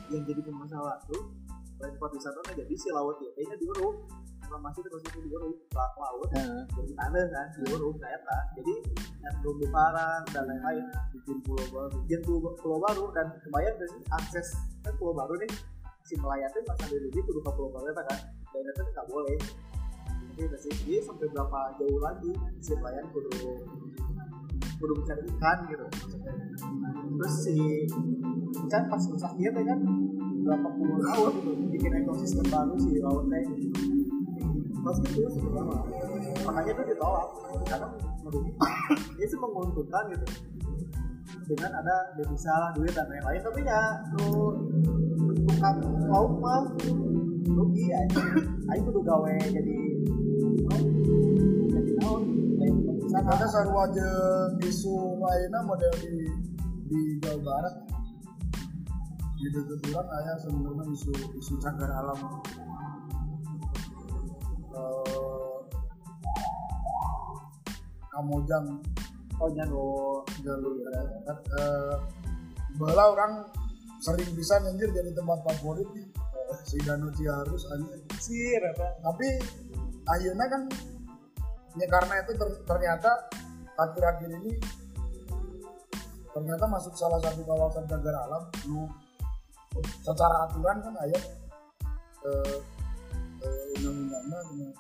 Yang 0.09 0.33
jadi 0.33 0.41
pemasalah 0.49 0.97
tuh 1.05 1.37
tempat 1.77 2.11
wisata 2.17 2.39
nah 2.49 2.55
jadi 2.57 2.75
si 2.81 2.89
laut 2.97 3.21
ya. 3.21 3.29
Kayaknya 3.37 3.57
diuruk 3.61 4.09
reklamasi 4.41 4.81
terus 4.81 5.03
itu 5.05 5.19
diuruk 5.29 5.57
lak 5.77 5.93
laut. 6.01 6.29
Nah, 6.33 6.65
jadi 6.81 6.93
tanah 6.97 7.25
kan 7.29 7.47
diuruk 7.61 7.95
kayak 8.01 8.21
apa 8.25 8.37
jadi 8.57 8.75
yang 9.21 9.37
belum 9.45 9.69
parang 9.69 10.23
dan 10.33 10.45
lain-lain 10.49 10.85
bikin 11.12 11.39
pulau 11.45 11.67
baru 11.69 11.97
bikin 12.09 12.21
pulau, 12.25 12.53
pulau 12.57 12.79
baru. 12.81 13.05
Dan 13.12 13.27
kebayang 13.37 13.77
sih 13.85 14.05
akses 14.17 14.49
kan 14.81 14.97
pulau 14.97 15.12
baru 15.12 15.37
nih? 15.45 15.53
Si 16.09 16.17
nelayan 16.17 16.49
tuh 16.57 16.65
pas 16.65 16.81
ada 16.81 16.97
di 16.97 17.21
kudu 17.21 17.41
ke 17.45 17.51
pulau 17.53 17.69
baru 17.69 17.93
kan? 18.01 18.21
Dan 18.53 18.65
itu 18.65 18.81
nggak 18.81 19.07
boleh 19.12 19.37
gak 20.37 20.61
sih? 20.61 20.73
Jadi 20.73 20.95
sampai 21.05 21.27
berapa 21.29 21.59
jauh 21.77 22.01
lagi 22.01 22.33
si 22.59 22.73
nelayan 22.77 23.07
kudu 23.12 23.31
kudu 24.81 24.93
mencari 24.99 25.23
ikan 25.37 25.59
gitu. 25.69 25.85
Terus 27.19 27.35
si 27.45 27.57
kan 28.73 28.89
pas 28.89 29.03
rusak 29.05 29.33
dia 29.39 29.51
teh 29.53 29.65
kan 29.65 29.81
berapa 30.43 30.69
puluh 30.75 30.99
tahun 31.07 31.33
gitu 31.39 31.51
bikin 31.71 31.93
ekosistem 32.03 32.47
baru 32.51 32.75
si 32.83 32.99
lautnya 32.99 33.39
terus 34.83 34.99
itu 35.07 35.23
sebenarnya 35.31 35.79
makanya 36.43 36.71
itu 36.75 36.83
ditolak. 36.91 37.29
Karena 37.69 37.89
merugi 38.27 38.51
dia 39.17 39.27
sih 39.29 39.39
menguntungkan 39.39 40.05
gitu. 40.11 40.27
Dengan 41.43 41.71
ada 41.75 42.17
devisa 42.19 42.75
duit 42.75 42.91
dan 42.95 43.07
lain-lain. 43.07 43.41
Tapi 43.43 43.61
ya 43.62 43.83
lu 44.19 44.57
bentukan 45.31 45.77
laut 46.11 46.33
mah 46.43 46.65
rugi 47.53 47.87
aja 47.93 48.23
aja 48.73 48.81
kudu 48.83 49.01
gawe 49.05 49.37
jadi 49.53 49.77
Ada 53.23 53.47
sarua 53.49 53.88
jeung 53.95 54.61
isu 54.61 55.17
lainnya 55.17 55.61
model 55.64 55.95
di 56.05 56.29
di 56.91 57.00
Jawa 57.23 57.41
Barat. 57.41 57.75
Di 59.41 59.47
dekat 59.49 59.81
orang 59.88 60.09
aya 60.21 60.33
sebenarnya 60.43 60.85
isu 60.93 61.12
isu 61.41 61.55
cagar 61.62 61.91
alam. 61.91 62.21
Eh, 64.75 65.57
Kamojang. 68.12 68.67
Oh. 69.41 69.49
Nyano 69.49 69.85
jalur 70.45 70.75
kan 70.87 71.38
eh, 71.41 71.97
bala 72.79 73.05
orang 73.11 73.33
sering 74.05 74.31
bisa 74.37 74.61
anjir 74.61 74.93
jadi 74.93 75.11
tempat 75.17 75.41
favorit. 75.47 75.88
Nih 75.97 76.07
Eh, 76.52 76.61
si 76.69 76.76
Danau 76.85 77.09
Ciarus 77.17 77.64
anjir. 77.73 77.99
Sih 78.21 78.61
apa? 78.61 78.87
Tapi 79.00 79.29
ayeuna 80.12 80.45
kan 80.52 80.62
ya 81.79 81.87
karena 81.88 82.14
itu 82.21 82.33
ter- 82.37 82.62
ternyata 82.69 83.11
akhir-akhir 83.76 84.31
ini 84.43 84.52
ternyata 86.33 86.64
masuk 86.69 86.97
salah 86.97 87.21
satu 87.21 87.45
kawasan 87.45 87.85
cagar 87.88 88.17
alam 88.29 88.45
nu 88.69 88.88
secara 90.05 90.49
aturan 90.49 90.81
kan 90.85 90.95
ayat 91.00 91.23
eh, 92.29 92.57
eh, 93.41 93.75
undang-undangnya 93.81 94.38
dengan 94.52 94.73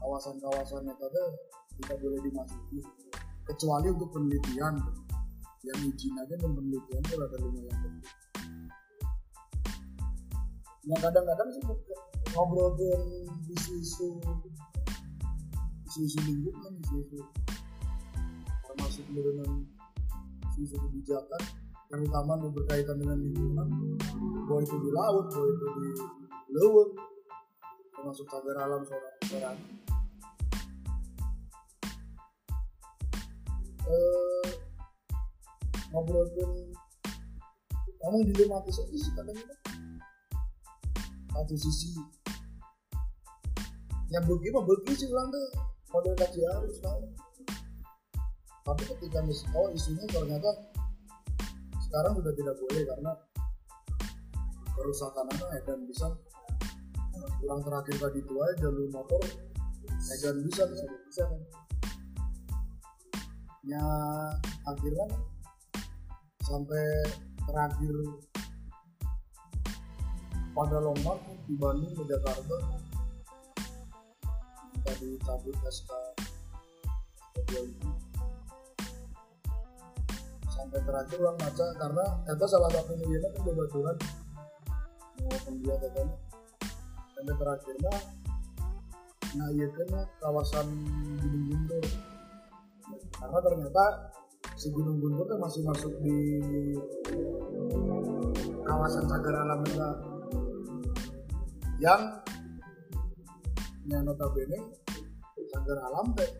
kawasan-kawasan 0.00 0.88
itu 0.88 1.06
teh 1.08 1.28
tidak 1.78 1.96
boleh 2.02 2.20
dimasuki 2.24 2.80
kecuali 3.48 3.86
untuk 3.88 4.08
penelitian. 4.12 4.74
Yang 5.66 5.78
izin 5.90 6.14
aja 6.22 6.34
dan 6.38 6.50
penelitian 6.54 7.02
itu 7.02 7.14
ada 7.18 7.36
lumayan 7.42 7.76
penting. 7.82 8.14
Yang 10.86 11.00
kadang-kadang 11.02 11.48
sih 11.50 11.62
ngobrolin 12.32 13.02
isu-isu 13.52 14.16
isu-isu 15.88 16.20
lingkungan 16.28 16.72
isu-isu 16.84 17.24
termasuk 18.68 19.04
dengan 19.08 19.64
isu-isu 20.52 20.76
kebijakan 20.76 21.42
yang 21.88 22.04
utama 22.04 22.36
yang 22.36 22.52
berkaitan 22.52 22.96
dengan 23.00 23.16
lingkungan. 23.16 23.68
Bahwa 24.44 24.60
itu 24.60 24.76
di 24.76 24.90
laut 24.92 25.26
bahwa 25.32 25.46
itu 25.48 25.66
di 25.72 25.88
leweng 26.52 26.92
termasuk 27.96 28.24
cagar 28.28 28.56
alam 28.62 28.82
seorang 28.84 29.16
seorang 29.26 29.58
eh, 33.88 34.48
ngobrolin 35.90 36.50
ngomong 37.98 38.22
dilematis 38.32 38.78
aja 38.78 38.96
sih 38.96 39.12
kadang-kadang 39.18 39.60
satu 41.34 41.54
sisi 41.58 41.90
yang 44.08 44.24
begi 44.24 44.48
mah 44.54 44.64
begi 44.64 44.92
sih 44.94 45.08
orang 45.10 45.28
tuh 45.34 45.46
model 45.92 46.14
kaji 46.16 46.40
harus 46.44 46.78
tahu 46.80 47.02
tapi 48.68 48.82
ketika 48.84 49.24
mis 49.24 49.44
oh 49.56 49.72
isunya 49.72 50.04
ternyata 50.12 50.50
sekarang 51.88 52.12
sudah 52.20 52.32
tidak 52.36 52.56
boleh 52.60 52.84
karena 52.84 53.12
kerusakan 54.76 55.24
apa 55.24 55.46
dan 55.64 55.80
bisa 55.88 56.06
kurang 57.40 57.60
terakhir 57.64 57.96
tadi 57.96 58.20
itu 58.20 58.34
jalur 58.60 58.88
motor 58.92 59.22
Edan 60.08 60.40
bisa 60.46 60.62
bisa 60.70 60.84
bisa. 60.88 61.24
Kan 61.26 61.40
ya 63.66 63.84
akhirnya 64.64 65.06
sampai 66.46 66.84
terakhir 67.44 67.94
pada 70.56 70.76
longmar 70.80 71.18
di 71.44 71.54
Bandung 71.60 71.92
ke 71.92 72.04
Jakarta 72.08 72.56
kita 74.78 74.92
dicabut 75.02 75.56
SK 75.66 75.90
sampai 80.58 80.80
terakhir 80.82 81.18
orang 81.22 81.38
maca 81.38 81.66
karena 81.80 82.04
itu 82.28 82.46
salah 82.46 82.70
satu 82.70 82.92
miliarnya 82.94 83.30
kan 83.34 83.42
kebetulan 83.46 83.96
mau 85.18 85.38
pembiayaan 85.46 85.90
kan. 85.96 86.08
Sampai 87.14 87.34
terakhirnya 87.34 87.94
nah 89.28 89.48
iya 89.54 89.66
kan 89.70 89.88
kawasan 90.22 90.66
Gunung 91.18 91.44
Guntur. 91.50 91.84
Karena 93.18 93.38
ternyata 93.42 93.84
si 94.54 94.66
Gunung 94.70 94.98
Guntur 95.02 95.24
kan 95.26 95.38
masih 95.42 95.62
masuk 95.66 95.92
di 96.04 96.16
kawasan 98.62 99.04
cagar 99.10 99.34
alam 99.42 99.60
juga. 99.66 99.90
Yang 101.78 102.02
yang 103.88 104.04
notabene 104.04 104.58
cagar 105.48 105.78
alam 105.88 106.12
teh. 106.12 106.30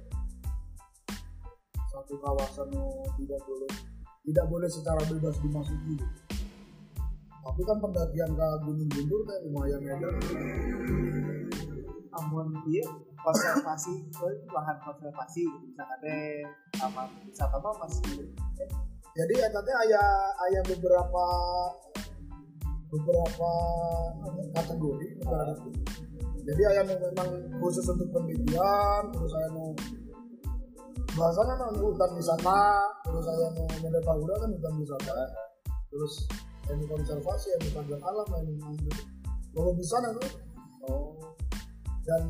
Satu 1.88 2.14
kawasan 2.20 2.68
yang 2.76 2.88
tidak 3.16 3.40
boleh 3.48 3.72
tidak 4.28 4.46
boleh 4.52 4.68
secara 4.68 5.00
bebas 5.08 5.36
dimasuki. 5.40 5.96
Tapi 7.40 7.60
kan 7.64 7.80
pendakian 7.80 8.36
ke 8.36 8.48
Gunung 8.68 8.90
Guntur 8.92 9.20
teh 9.24 9.38
lumayan 9.48 9.80
edan 9.80 10.14
amun 12.18 12.50
iya 12.66 12.84
konservasi 13.22 13.94
eh, 14.10 14.36
lahan 14.50 14.76
konservasi 14.82 15.44
misalkan 15.70 15.98
teh 16.02 16.42
apa 16.82 17.06
wisata 17.22 17.56
mah 17.62 17.74
masih 17.84 18.26
eh, 18.58 18.70
jadi 19.14 19.34
eta 19.50 19.60
teh 19.62 19.76
aya 19.86 20.02
aya 20.48 20.60
beberapa 20.66 21.26
beberapa 22.88 23.50
apa, 24.24 24.40
kategori 24.56 25.06
itu 25.14 25.24
jadi 26.48 26.62
aya 26.64 26.80
nu 26.88 26.96
memang 26.96 27.28
khusus 27.60 27.84
untuk 27.92 28.08
penelitian 28.08 29.02
terus 29.12 29.32
aya 29.36 29.48
nu 29.52 29.76
bahasanya 31.12 31.54
nu 31.76 31.92
hutan 31.92 32.10
wisata 32.16 32.64
terus 33.04 33.26
aya 33.28 33.52
nu 33.52 33.68
model 33.84 34.00
Paura 34.00 34.34
kan 34.40 34.50
hutan 34.56 34.74
wisata. 34.80 35.12
Terus 35.88 36.14
yang 36.68 36.80
konservasi 36.84 37.48
yang 37.56 37.64
cagar 37.72 38.00
alam 38.04 38.28
yang 38.40 38.48
kalau 39.56 39.72
bisa 39.76 39.96
nanti. 40.04 40.28
Oh. 40.88 41.16
Dan 42.04 42.24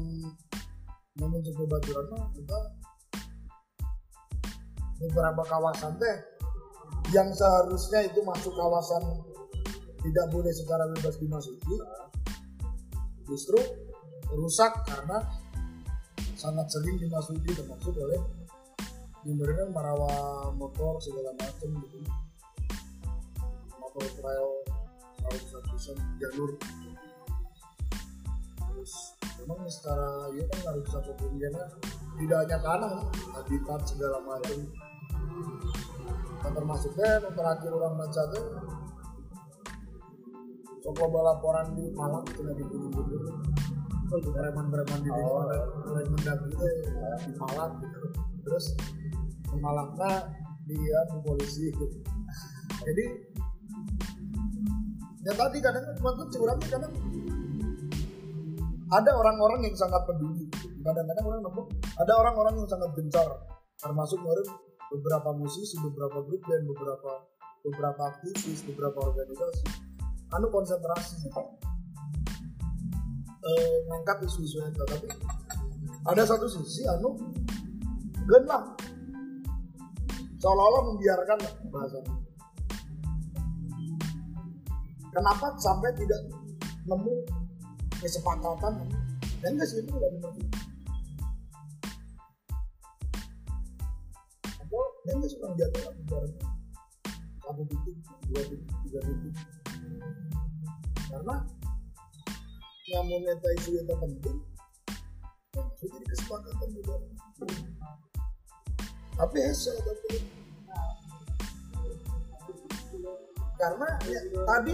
yang 1.19 1.31
mencoba 1.31 1.79
baturan 1.79 2.07
kita 2.35 2.59
beberapa 4.99 5.43
kawasan 5.47 5.95
teh 6.03 6.17
yang 7.15 7.31
seharusnya 7.31 8.11
itu 8.11 8.19
masuk 8.27 8.51
kawasan 8.59 9.23
tidak 10.03 10.27
boleh 10.35 10.51
secara 10.51 10.91
bebas 10.91 11.15
dimasuki. 11.23 11.77
Justru 13.31 13.59
rusak 14.35 14.73
karena 14.85 15.25
sangat 16.37 16.67
sering 16.71 16.97
dimasuki 17.01 17.51
termasuk 17.51 17.95
oleh 17.99 18.21
memberikan 19.27 19.75
marawa 19.75 20.49
motor 20.55 20.97
segala 21.03 21.35
macam 21.37 21.69
gitu. 21.85 21.99
Motor 23.81 24.05
trail 24.19 24.49
satu 25.29 25.77
jalur. 26.21 26.51
Terus 28.57 28.93
memang 29.43 29.59
secara 29.69 30.31
ya 30.33 30.45
kan 30.49 30.59
harus 30.73 30.83
bisa 30.87 30.99
pembeliannya 31.05 31.67
tidak 32.19 32.39
hanya 32.47 32.59
tanah 32.63 32.93
habitat 33.37 33.81
segala 33.87 34.19
macam 34.27 34.59
dan 36.39 36.53
termasuknya 36.55 37.09
yang 37.19 37.35
terakhir 37.35 37.71
orang 37.75 37.95
baca 37.99 38.23
tuh 38.31 38.47
coba 40.89 41.21
laporan 41.35 41.67
di 41.75 41.85
Malang 41.93 42.25
itu 42.31 42.41
di 42.43 42.65
Gunung 42.65 42.93
Gunung 42.95 43.39
untuk 44.09 44.33
preman-preman 44.33 45.01
di 45.05 45.11
Oh. 45.13 45.45
preman 45.45 46.07
mendaki 46.17 46.49
itu 46.49 46.67
di 47.29 47.33
Malang 47.37 47.73
gitu. 47.85 48.01
Terus 48.45 48.65
di 49.53 49.57
Malangnya 49.61 50.13
dia 50.65 50.99
di 51.13 51.17
polisi 51.21 51.69
gitu. 51.73 51.87
Jadi 52.85 53.05
ya 55.29 55.33
tadi 55.37 55.59
kadang 55.61 55.85
waktu 56.01 56.25
curang 56.33 56.61
kadang 56.65 56.93
ada 58.89 59.11
orang-orang 59.13 59.69
yang 59.69 59.77
sangat 59.77 60.01
peduli. 60.09 60.49
Kadang-kadang 60.81 61.25
orang 61.29 61.41
nemu 61.45 61.63
ada 62.01 62.13
orang-orang 62.17 62.55
yang 62.65 62.69
sangat 62.69 62.91
gencar. 62.97 63.29
Termasuk 63.77 64.25
kemarin 64.25 64.49
beberapa 64.89 65.31
musisi 65.37 65.77
beberapa 65.85 66.25
grup 66.25 66.43
dan 66.49 66.65
beberapa 66.65 67.29
beberapa 67.61 68.03
aktivis 68.17 68.65
beberapa 68.73 69.13
organisasi. 69.13 69.65
Anu 70.33 70.49
konsentrasi 70.49 71.29
eh, 73.45 73.75
ngangkat 73.87 74.27
isu-isu 74.27 74.59
itu 74.63 74.83
tapi 74.89 75.07
ada 76.09 76.23
satu 76.25 76.47
sisi 76.49 76.89
anu 76.89 77.15
gen 78.29 78.45
lah. 78.49 78.65
Seolah-olah 80.39 80.83
membiarkan 80.95 81.39
bahasanya 81.75 82.15
kenapa 85.11 85.47
sampai 85.59 85.91
tidak 85.99 86.21
nemu 86.87 87.15
kesepakatan? 87.99 88.87
Dan 89.43 89.55
nggak 89.55 89.67
sih 89.71 89.83
itu 89.83 89.91
tidak 89.91 90.11
dimengerti 90.19 90.43
atau 94.69 94.83
dan 95.07 95.15
nggak 95.23 95.31
suka 95.31 95.47
jatuh 95.57 95.83
lah 95.87 95.95
bareng 96.11 96.35
satu 97.41 97.63
titik 97.71 97.97
dua 98.29 98.43
titik 98.45 98.71
tiga 98.85 99.01
titik. 99.07 99.35
Karena 101.09 101.37
yang 102.89 103.05
moneta 103.05 103.49
isu 103.61 103.71
yang 103.77 103.87
terpenting 103.87 104.39
ya, 105.53 105.63
itu 105.77 105.85
jadi 105.93 106.07
kesepakatan 106.09 106.69
juga. 106.73 106.95
Tapi 109.19 109.37
hese 109.45 109.73
tapi 109.83 110.13
karena 113.59 113.89
ya, 114.07 114.21
tadi 114.47 114.73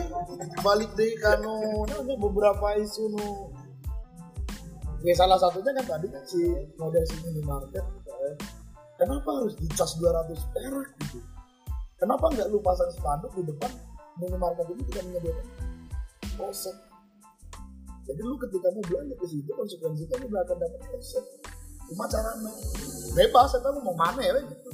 balik 0.60 0.90
dari 0.92 1.16
kano 1.16 1.88
namanya 1.88 2.14
beberapa 2.20 2.66
isu 2.78 3.04
nu. 3.16 3.50
Ya 5.04 5.12
salah 5.16 5.40
satunya 5.40 5.72
kan 5.80 5.98
tadi 5.98 6.06
kan 6.08 6.24
si 6.24 6.40
model 6.80 7.04
si 7.04 7.16
minimarket 7.24 7.84
eh, 7.84 8.36
kenapa 8.96 9.28
harus 9.36 9.56
dicas 9.56 9.96
200 10.00 10.32
perak 10.54 10.88
gitu? 11.02 11.20
Kenapa 11.98 12.28
nggak 12.30 12.48
lu 12.52 12.60
pasang 12.60 12.88
spanduk 12.92 13.32
di 13.36 13.42
depan 13.48 13.72
minimarket 14.20 14.64
ini 14.70 14.82
tidak 14.92 15.02
menyediakan? 15.08 15.46
Polsek 16.36 16.93
jadi 18.04 18.20
lu 18.20 18.36
ketika 18.36 18.68
mau 18.68 18.84
belanja 18.84 19.14
ke 19.16 19.26
situ 19.26 19.50
konsekuensinya 19.50 20.16
lu 20.20 20.26
nggak 20.28 20.44
akan 20.44 20.56
dapat 20.60 20.80
polsek 20.92 21.24
cuma 21.84 22.04
caranya 22.08 22.52
bebas 23.16 23.50
atau 23.56 23.70
lu 23.76 23.80
mau 23.84 23.96
mana 23.96 24.20
ya 24.20 24.40
gitu. 24.44 24.70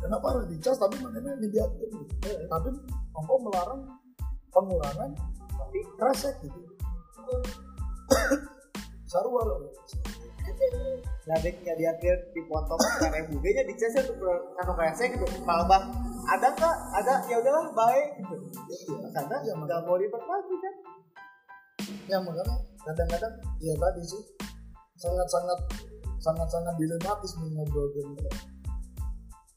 Kenapa 0.00 0.32
harus 0.32 0.48
dicas 0.48 0.80
tapi 0.80 0.96
makanya 1.04 1.36
nyediakin 1.36 1.90
gitu. 1.92 2.14
tapi 2.48 2.68
ongko 3.12 3.34
melarang 3.46 3.80
pengurangan 4.48 5.10
tapi 5.54 5.78
kresek 5.98 6.34
gitu. 6.40 6.58
Sarua 9.10 9.42
loh 9.44 9.70
Nadek 11.30 11.62
ya 11.62 11.72
dia 11.78 11.92
dia 12.00 12.14
dipotong 12.34 12.80
karena 13.00 13.22
budenya 13.28 13.62
di 13.64 13.74
untuk 13.76 14.40
kantong 14.58 14.76
kresek 14.76 15.08
gitu 15.14 15.26
malah 15.46 15.66
bang 15.68 15.84
ada 16.30 16.48
kak 16.52 16.76
ada? 16.94 17.14
Ya 17.30 17.36
udahlah 17.38 17.70
baik 17.72 18.06
gitu 18.18 18.36
iya 18.68 19.08
karena 19.14 19.36
iya, 19.46 19.52
nggak 19.56 19.80
mau 19.86 19.96
diperpanjang 19.96 20.60
kan 20.60 20.74
ya 22.08 22.18
makanya 22.22 22.56
kadang-kadang 22.84 23.34
ya 23.60 23.74
tadi 23.76 24.02
sih 24.04 24.22
sangat-sangat 25.00 25.58
sangat-sangat 26.20 26.74
dilematis 26.76 27.32
mengobrolkan 27.40 28.16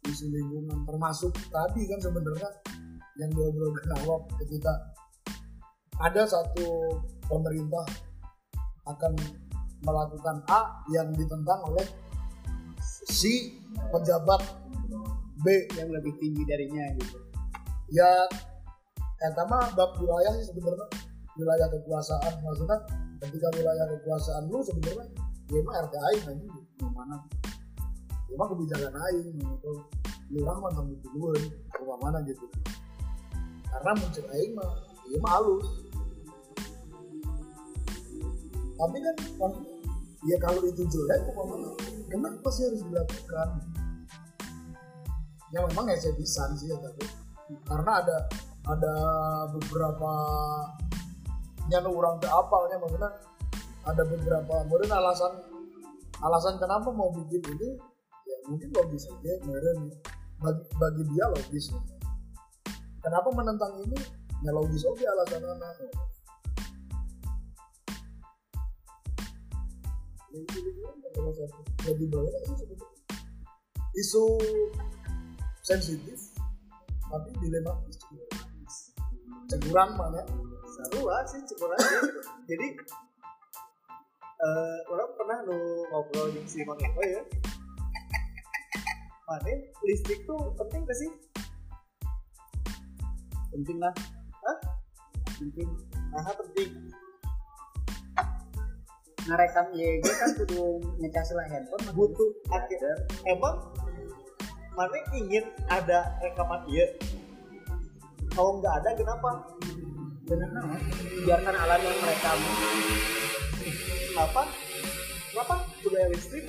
isu 0.08 0.28
lingkungan 0.32 0.84
termasuk 0.84 1.32
tadi 1.52 1.88
kan 1.88 2.00
sebenarnya 2.00 2.50
yang 3.20 3.30
diobrolkan 3.32 3.92
awal 4.04 4.26
ketika 4.44 4.74
ada 6.02 6.26
satu 6.26 7.00
pemerintah 7.30 7.86
akan 8.90 9.14
melakukan 9.84 10.44
A 10.52 10.84
yang 10.92 11.12
ditentang 11.16 11.60
oleh 11.70 11.88
si 13.08 13.60
pejabat 13.92 14.42
B 15.44 15.68
yang 15.76 15.92
lebih 15.92 16.16
tinggi 16.20 16.44
darinya 16.48 16.84
gitu. 17.00 17.18
Ya 17.92 18.28
eh 19.24 19.32
sama 19.36 19.72
bab 19.76 19.96
wilayah 20.00 20.36
sih 20.40 20.52
sebenarnya 20.52 20.88
wilayah 21.38 21.68
kekuasaan 21.70 22.34
maksudnya 22.46 22.78
ketika 23.24 23.48
wilayah 23.58 23.86
kekuasaan 23.98 24.44
lu 24.52 24.60
sebenarnya 24.62 25.06
ya 25.50 25.58
emang 25.60 25.76
RT 25.86 25.94
aing 25.94 26.24
nanti 26.28 26.46
di 26.50 26.86
mana? 26.92 27.18
Emang 28.34 28.48
kebijakan 28.56 28.94
aing 28.98 29.38
gitu. 29.38 29.74
Lurah 30.34 30.58
mah 30.58 30.72
tanggung 30.74 30.98
duluan 31.14 31.44
rumah 31.78 31.98
mana 32.02 32.20
gitu. 32.26 32.46
Karena 33.70 33.92
muncul 33.98 34.26
aing 34.34 34.52
mah 34.58 34.72
ya 35.10 35.18
mah 35.22 35.32
halus. 35.38 35.68
Tapi 38.74 38.98
kan 39.00 39.16
maksudnya, 39.38 39.76
ya 40.26 40.38
kalau 40.42 40.62
itu 40.66 40.84
jelek 40.90 41.22
umpamanya 41.30 41.72
kenapa 42.10 42.48
sih 42.50 42.64
harus 42.68 42.82
dilakukan? 42.82 43.50
Ya 45.54 45.60
memang 45.70 45.86
ya 45.86 45.98
saya 46.02 46.18
bisa 46.18 46.50
sih 46.58 46.74
ya 46.74 46.78
tapi 46.82 47.06
karena 47.70 48.02
ada 48.02 48.18
ada 48.66 48.96
beberapa 49.54 50.14
nyanu 51.72 51.90
orang 51.96 52.20
ke 52.20 52.28
apalnya 52.28 52.76
maksudnya 52.80 53.12
ada 53.84 54.04
beberapa 54.08 54.54
kemudian 54.68 54.92
alasan 54.92 55.34
alasan 56.24 56.56
kenapa 56.60 56.92
mau 56.92 57.12
bikin 57.12 57.44
ini 57.56 57.80
ya 58.28 58.38
mungkin 58.48 58.70
logis 58.72 59.08
aja 59.12 59.34
meren 59.44 59.92
bagi, 60.44 60.64
bagi 60.76 61.04
dia 61.12 61.26
logis. 61.32 61.72
Kenapa 63.04 63.28
menentang 63.36 63.80
ini? 63.84 64.00
Ya 64.44 64.52
logis 64.52 64.84
oke 64.84 65.04
alasan 65.04 65.44
anak 65.44 65.72
jadi 71.84 72.06
isu 73.94 74.26
sensitif 75.62 76.34
tapi 77.06 77.30
dilematis 77.38 78.02
cekurang 79.46 79.94
mana 79.94 80.26
seru 80.74 81.06
sih 81.30 81.42
cukup 81.54 81.78
aja 81.78 82.00
jadi 82.50 82.68
eh 84.44 84.80
orang 84.90 85.10
pernah 85.14 85.38
lu 85.46 85.86
ngobrol 85.94 86.34
di 86.34 86.42
si 86.50 86.66
Mang 86.66 86.82
Eko 86.82 87.02
ya? 87.06 87.22
Mana 89.24 89.54
listrik 89.88 90.20
tuh 90.28 90.52
penting 90.60 90.84
gak 90.84 90.98
sih? 91.00 91.12
Penting 93.56 93.78
lah. 93.80 93.94
Hah? 94.44 94.58
penting. 95.40 95.70
Nah 96.12 96.32
penting. 96.36 96.72
Ngerekam 99.24 99.72
YG 99.72 100.04
kan 100.04 100.30
kudu 100.36 100.84
ngecas 101.00 101.32
lah 101.32 101.48
handphone 101.48 101.88
butuh 101.96 102.30
akhir 102.52 103.08
emang 103.24 103.56
mana 104.76 105.00
ingin 105.16 105.48
ada 105.72 106.12
rekaman 106.20 106.60
iya 106.68 106.84
kalau 108.36 108.60
nggak 108.60 108.84
ada 108.84 108.90
kenapa 109.00 109.48
bener 110.34 110.50
nama 110.50 110.78
biarkan 111.30 111.56
alam 111.62 111.80
yang 111.86 111.98
merekam 112.02 112.40
apa? 114.18 114.44
Kenapa 115.30 115.56
budaya 115.86 116.10
listrik? 116.10 116.46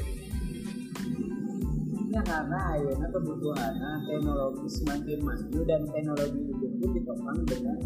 Ya 2.08 2.20
karena 2.24 2.58
ayeuna 2.72 3.08
kebutuhan 3.12 3.72
teknologi 4.08 4.68
semakin 4.72 5.20
maju 5.20 5.60
dan 5.68 5.80
teknologi 5.92 6.40
itu 6.48 6.66
pun 6.80 6.90
ditopang 6.96 7.38
dengan 7.44 7.78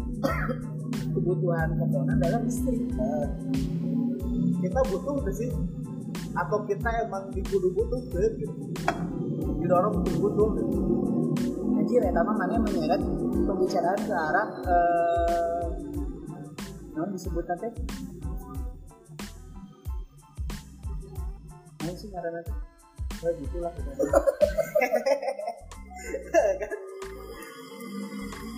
kebutuhan 1.19 1.67
komponen 1.75 2.15
dalam 2.23 2.47
listrik. 2.47 2.79
Kita 4.63 4.79
butuh 4.87 5.19
gak 5.19 5.35
sih? 5.35 5.51
Atau 6.31 6.63
kita 6.63 6.87
emang 7.03 7.27
dikudu 7.35 7.75
butuh 7.75 7.99
tuh 8.07 8.31
gitu 8.39 8.55
didorong 9.59 9.99
untuk 9.99 10.15
butuh 10.15 10.47
gitu. 10.63 10.79
Anjir, 11.75 12.07
eta 12.07 12.23
mah 12.23 12.35
mana 12.39 12.55
menyeret? 12.63 13.03
Pembicaraan 13.43 13.99
ke 13.99 14.15
arah 14.15 14.47
eh 14.63 15.58
non 16.99 17.15
disebut 17.15 17.47
teh 17.47 17.71
Nah, 21.79 21.95
sih 21.95 22.11
ngaranna 22.11 22.43
teh. 22.43 22.57
Ya 23.23 23.31
gitulah 23.39 23.71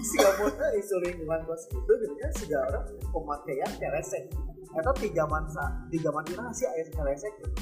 si 0.01 0.17
gamutnya 0.17 0.67
isu 0.81 0.97
lingkungan 1.05 1.45
bos 1.45 1.69
itu 1.69 1.93
gitu 2.01 2.13
kan 2.17 2.31
si 2.33 2.49
orang 2.49 2.85
pemakaian 3.13 3.71
keresek 3.77 4.25
atau 4.73 4.93
tiga 4.97 5.29
mansa 5.29 5.61
tiga 5.93 6.09
mati 6.09 6.33
sih 6.57 6.65
air 6.65 6.89
keresek 6.89 7.33
gitu 7.41 7.53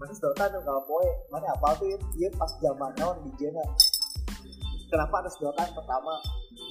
mana 0.00 0.12
sedotan 0.16 0.48
tuh 0.56 0.62
kalau 0.64 0.82
poe 0.88 1.04
mana 1.28 1.52
apa 1.52 1.76
tuh 1.76 1.98
iya 2.16 2.32
pas 2.38 2.48
zaman 2.64 2.94
naon 2.96 3.20
di 3.26 3.30
jena. 3.36 3.60
Kenapa 4.88 5.22
ada 5.22 5.28
sedotan 5.28 5.68
pertama? 5.76 6.16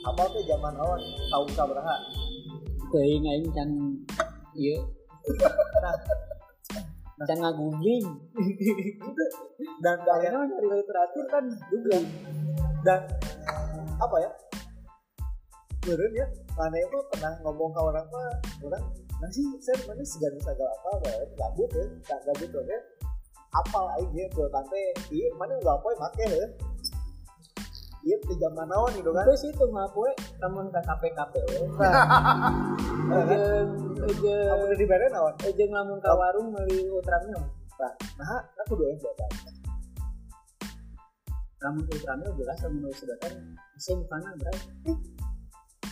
Apa 0.10 0.28
tuh 0.34 0.42
zaman 0.50 0.74
naon? 0.74 0.98
Tahun 1.30 1.48
sabaraha 1.54 1.96
teuing 2.92 3.26
aing 3.26 3.50
can 3.54 3.70
nah 7.20 7.26
can 7.28 7.40
ngagoogling. 7.44 8.06
dan 9.84 9.98
dan 10.08 10.20
Akhirnya 10.20 10.40
nyari 10.48 10.68
literatur 10.72 11.26
kan 11.28 11.44
juga. 11.68 11.98
dan 12.84 13.02
apa 14.00 14.16
ya 14.24 14.32
Meren 15.84 16.12
ya 16.12 16.28
mana 16.56 16.76
itu 16.76 17.00
pernah 17.12 17.34
ngomong 17.44 17.72
ke 17.72 17.80
orang 17.80 18.08
mah 18.08 18.32
orang 18.68 18.84
nah 19.20 19.30
sih 19.32 19.44
saya 19.60 19.80
mana 19.84 20.04
segan 20.04 20.32
segala 20.40 20.72
apa 20.80 20.92
ya 21.08 21.24
gabut 21.36 21.72
ya 21.76 22.16
gabut 22.24 22.52
ya 22.68 22.80
apal 23.52 23.86
aja 24.00 24.24
tuh 24.32 24.48
tante 24.48 24.84
iya 25.12 25.28
mana 25.36 25.56
nggak 25.60 25.76
apa 25.76 25.88
ya 25.92 25.98
make 26.00 26.24
ya 26.24 26.48
iya 28.04 28.16
di 28.24 28.36
zaman 28.40 28.68
naon 28.68 28.92
gitu 28.96 29.12
kan. 29.12 29.24
Terus 29.28 29.44
itu 29.52 29.66
mah 29.72 29.88
poe 29.92 30.12
lamun 30.40 30.72
ka 30.72 30.82
KPKP 30.84 31.34
we. 31.52 31.60
Nah, 33.10 33.26
Jeung 34.20 34.48
kamu 34.48 34.64
udah 34.70 34.78
dibere 34.80 35.08
naon 35.12 35.34
jeung 35.56 35.72
lamun 35.74 36.00
ka 36.00 36.12
warung 36.16 36.54
meuli 36.54 36.88
ultramilk. 36.88 37.44
nah 37.80 37.94
nah 38.20 38.44
aku 38.68 38.76
doa 38.76 38.92
yang 38.92 39.00
buat 39.00 39.16
Lamun 41.60 41.84
ultramilk 41.88 42.34
jelas 42.40 42.60
lamun 42.64 42.80
nu 42.88 42.92
sedotan 42.96 43.34
bisa 43.76 43.92
mukana 43.96 44.30
berat. 44.40 44.58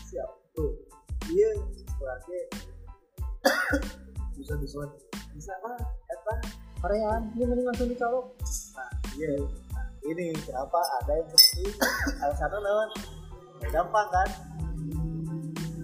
siap. 0.07 0.31
Tuh. 0.55 0.71
Iya 1.27 1.49
sebenarnya 1.91 2.39
bisa 4.37 4.53
disuat 4.63 4.89
bisa 5.35 5.53
lah 5.65 5.77
eta 6.07 6.35
Korean, 6.77 7.33
dia 7.33 7.45
mending 7.49 7.65
langsung 7.65 7.89
dicolok. 7.89 8.37
Nah, 8.77 8.91
iya. 9.17 9.33
Ini 10.07 10.27
kenapa 10.47 10.79
ada 11.03 11.11
yang 11.19 11.27
seperti? 11.27 11.63
Alasannya 12.23 12.59
naon? 12.63 12.89
Ya, 13.59 13.67
gampang 13.75 14.07
kan? 14.07 14.29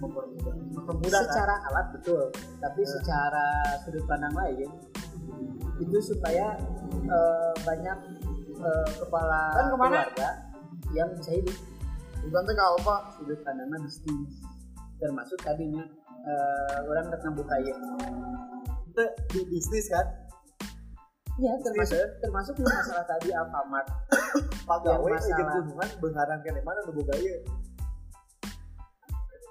Mempermudah. 0.00 0.54
Mempermudah 0.72 1.20
kan? 1.20 1.28
secara 1.28 1.54
alat 1.68 1.86
betul, 1.92 2.22
tapi 2.60 2.82
secara 2.88 3.46
sudut 3.84 4.04
pandang 4.08 4.32
lain 4.32 4.68
itu 5.82 5.98
supaya 5.98 6.54
eh, 6.94 7.52
banyak 7.66 7.98
eh, 8.54 8.88
kepala 9.02 9.40
Kan 9.54 9.66
ke 9.74 9.76
mana? 9.76 9.90
keluarga 10.06 10.28
yang 10.94 11.08
bisa 11.18 11.34
hidup 11.34 11.56
bukan 12.24 12.42
teh 12.46 12.54
kalau 12.56 12.76
apa 12.80 12.96
sudut 13.18 13.40
pandangnya 13.42 13.78
bisnis 13.82 14.32
termasuk 15.02 15.38
tadinya 15.42 15.82
eh, 16.24 16.76
orang 16.86 17.10
rek 17.10 17.24
buka 17.34 17.56
ya 17.60 17.76
Itu 18.94 19.04
di 19.34 19.40
bisnis 19.50 19.90
kan? 19.90 20.06
Iya 21.34 21.52
termasuk 21.66 22.06
termasuk 22.22 22.54
yang 22.62 22.70
masalah 22.70 23.04
tadi 23.10 23.28
Alfamart 23.34 23.86
Pagawe 24.70 25.08
Yang 25.10 25.18
masalah. 25.18 25.52
gunungan 25.58 25.88
beungaran 25.98 26.38
kene 26.46 26.60
mana 26.62 26.80
boga 26.86 27.14
ieu. 27.18 27.38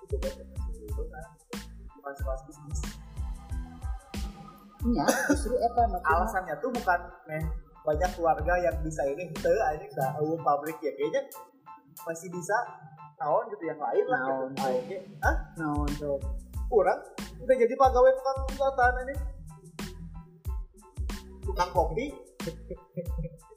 Itu 0.08 0.16
kan 0.16 0.34
itu 0.80 1.04
kan 1.12 1.26
bukan 2.00 2.14
sekelas 2.16 2.42
bisnis. 2.48 2.80
Iya 4.84 5.06
justru 5.28 5.56
eta 5.60 5.84
Alasannya 6.08 6.56
tuh 6.64 6.72
bukan 6.72 7.00
meh 7.28 7.44
banyak 7.84 8.10
keluarga 8.16 8.54
yang 8.64 8.76
bisa 8.80 9.04
ini 9.04 9.28
te 9.36 9.52
ini 9.52 9.86
dah 9.92 10.16
eueuh 10.24 10.40
pabrik 10.40 10.80
ya 10.80 10.92
kayaknya 10.96 11.28
masih 12.08 12.32
bisa 12.32 12.56
tahun 13.20 13.44
gitu 13.52 13.64
yang 13.68 13.80
lain 13.80 14.06
lah 14.08 14.20
Naon, 14.24 14.50
gitu. 14.56 14.64
Aing 14.68 14.86
ge, 14.88 15.00
Hah? 15.20 15.36
Nah 15.60 15.72
untuk 15.84 16.20
kurang 16.72 17.00
udah 17.44 17.56
jadi 17.60 17.76
pegawai 17.76 18.12
tukang 18.16 18.40
selatan 18.56 18.94
ini 19.04 19.16
tukang 21.44 21.72
kopi. 21.76 22.10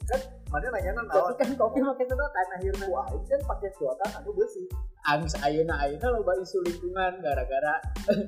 Kan 0.06 0.20
mana 0.46 0.66
nanya 0.70 0.94
tapi 0.94 1.10
naon? 1.10 1.34
kan 1.34 1.50
kopi 1.58 1.78
makin 1.82 2.06
sedotan 2.06 2.46
akhirnya 2.54 2.86
wah 2.86 3.06
ini 3.10 3.26
kan 3.26 3.40
pakai 3.42 3.70
sedotan 3.74 4.10
anu 4.14 4.30
bersih 4.30 4.66
Amis 5.06 5.34
ayeuna 5.42 5.74
ayeuna 5.82 6.18
loba 6.18 6.34
isu 6.38 6.62
lingkungan 6.66 7.22
gara-gara. 7.22 7.78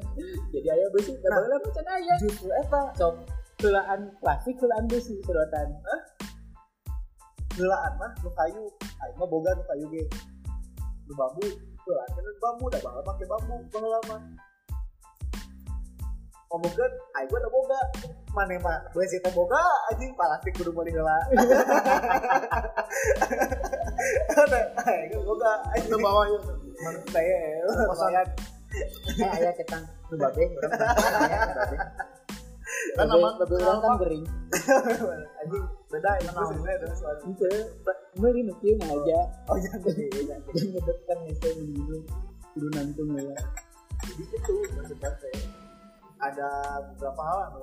Jadi 0.54 0.68
aya 0.70 0.86
besi 0.94 1.14
da 1.18 1.26
Nah. 1.30 1.42
baheula 1.42 1.56
macan 1.58 1.86
aya. 1.90 2.14
justru 2.22 2.50
eta. 2.54 2.82
Sok 2.94 3.14
keulaan 3.58 4.14
plastik 4.22 4.54
keulaan 4.58 4.86
besi 4.86 5.18
sedotan. 5.26 5.74
Gelaan 7.58 7.92
mah 7.98 8.14
nu 8.22 8.30
kayu. 8.30 8.62
Aing 9.02 9.16
mah 9.18 9.26
boga 9.26 9.50
nu 9.58 9.62
kayu 9.66 9.86
ge. 9.90 10.04
Nu 11.10 11.12
bambu 11.18 11.42
gelaan 11.82 12.08
kan 12.14 12.26
bambu 12.42 12.64
da 12.70 12.78
baheula 12.78 13.02
pakai 13.02 13.26
bambu 13.26 13.54
mah 14.06 14.22
ngomongkeun 16.48 16.92
aing 17.16 17.28
mah 17.28 17.40
da 17.40 17.48
boga. 17.52 17.80
Mana 18.36 18.56
mah 18.60 18.78
besi 18.92 19.20
teh 19.20 19.32
boga? 19.32 19.60
Anjing 19.92 20.12
plastik 20.16 20.52
kudu 20.56 20.72
meuli 20.72 20.92
heula 20.92 21.16
ada 24.38 24.60
mah 25.12 25.20
boga 25.26 25.52
Itu 25.76 25.96
bawah 25.98 26.24
ya. 26.28 26.38
mana 26.78 26.98
saya 27.10 27.66
lumayan 27.90 28.28
eh 29.18 29.26
aya 29.26 29.50
ketang 29.58 29.82
babe 30.14 30.44
urang 30.46 30.72
Kan 32.94 33.10
aman, 33.10 33.32
babe 33.42 33.54
urang 33.58 33.82
kan 33.82 33.98
gering 33.98 34.24
anjing 35.42 35.64
beda 35.90 36.10
itu 36.22 36.30
sebenarnya 36.30 36.78
dengan 36.84 36.96
suara 37.00 37.18
itu 37.24 37.48
nu 38.46 38.54
kieu 38.60 38.76
aja. 38.76 39.20
Oh 39.48 39.56
jangan 39.56 39.80
gede 39.88 40.06
dan 40.28 40.40
ngedekkan 40.46 41.18
itu 41.26 41.48
minum 41.64 42.02
kudu 42.54 42.68
nantung 42.76 43.10
ya. 43.16 43.34
Jadi 44.04 44.22
itu 44.22 44.54
ada 46.18 46.48
beberapa 46.90 47.22
hal 47.22 47.38
anu 47.50 47.62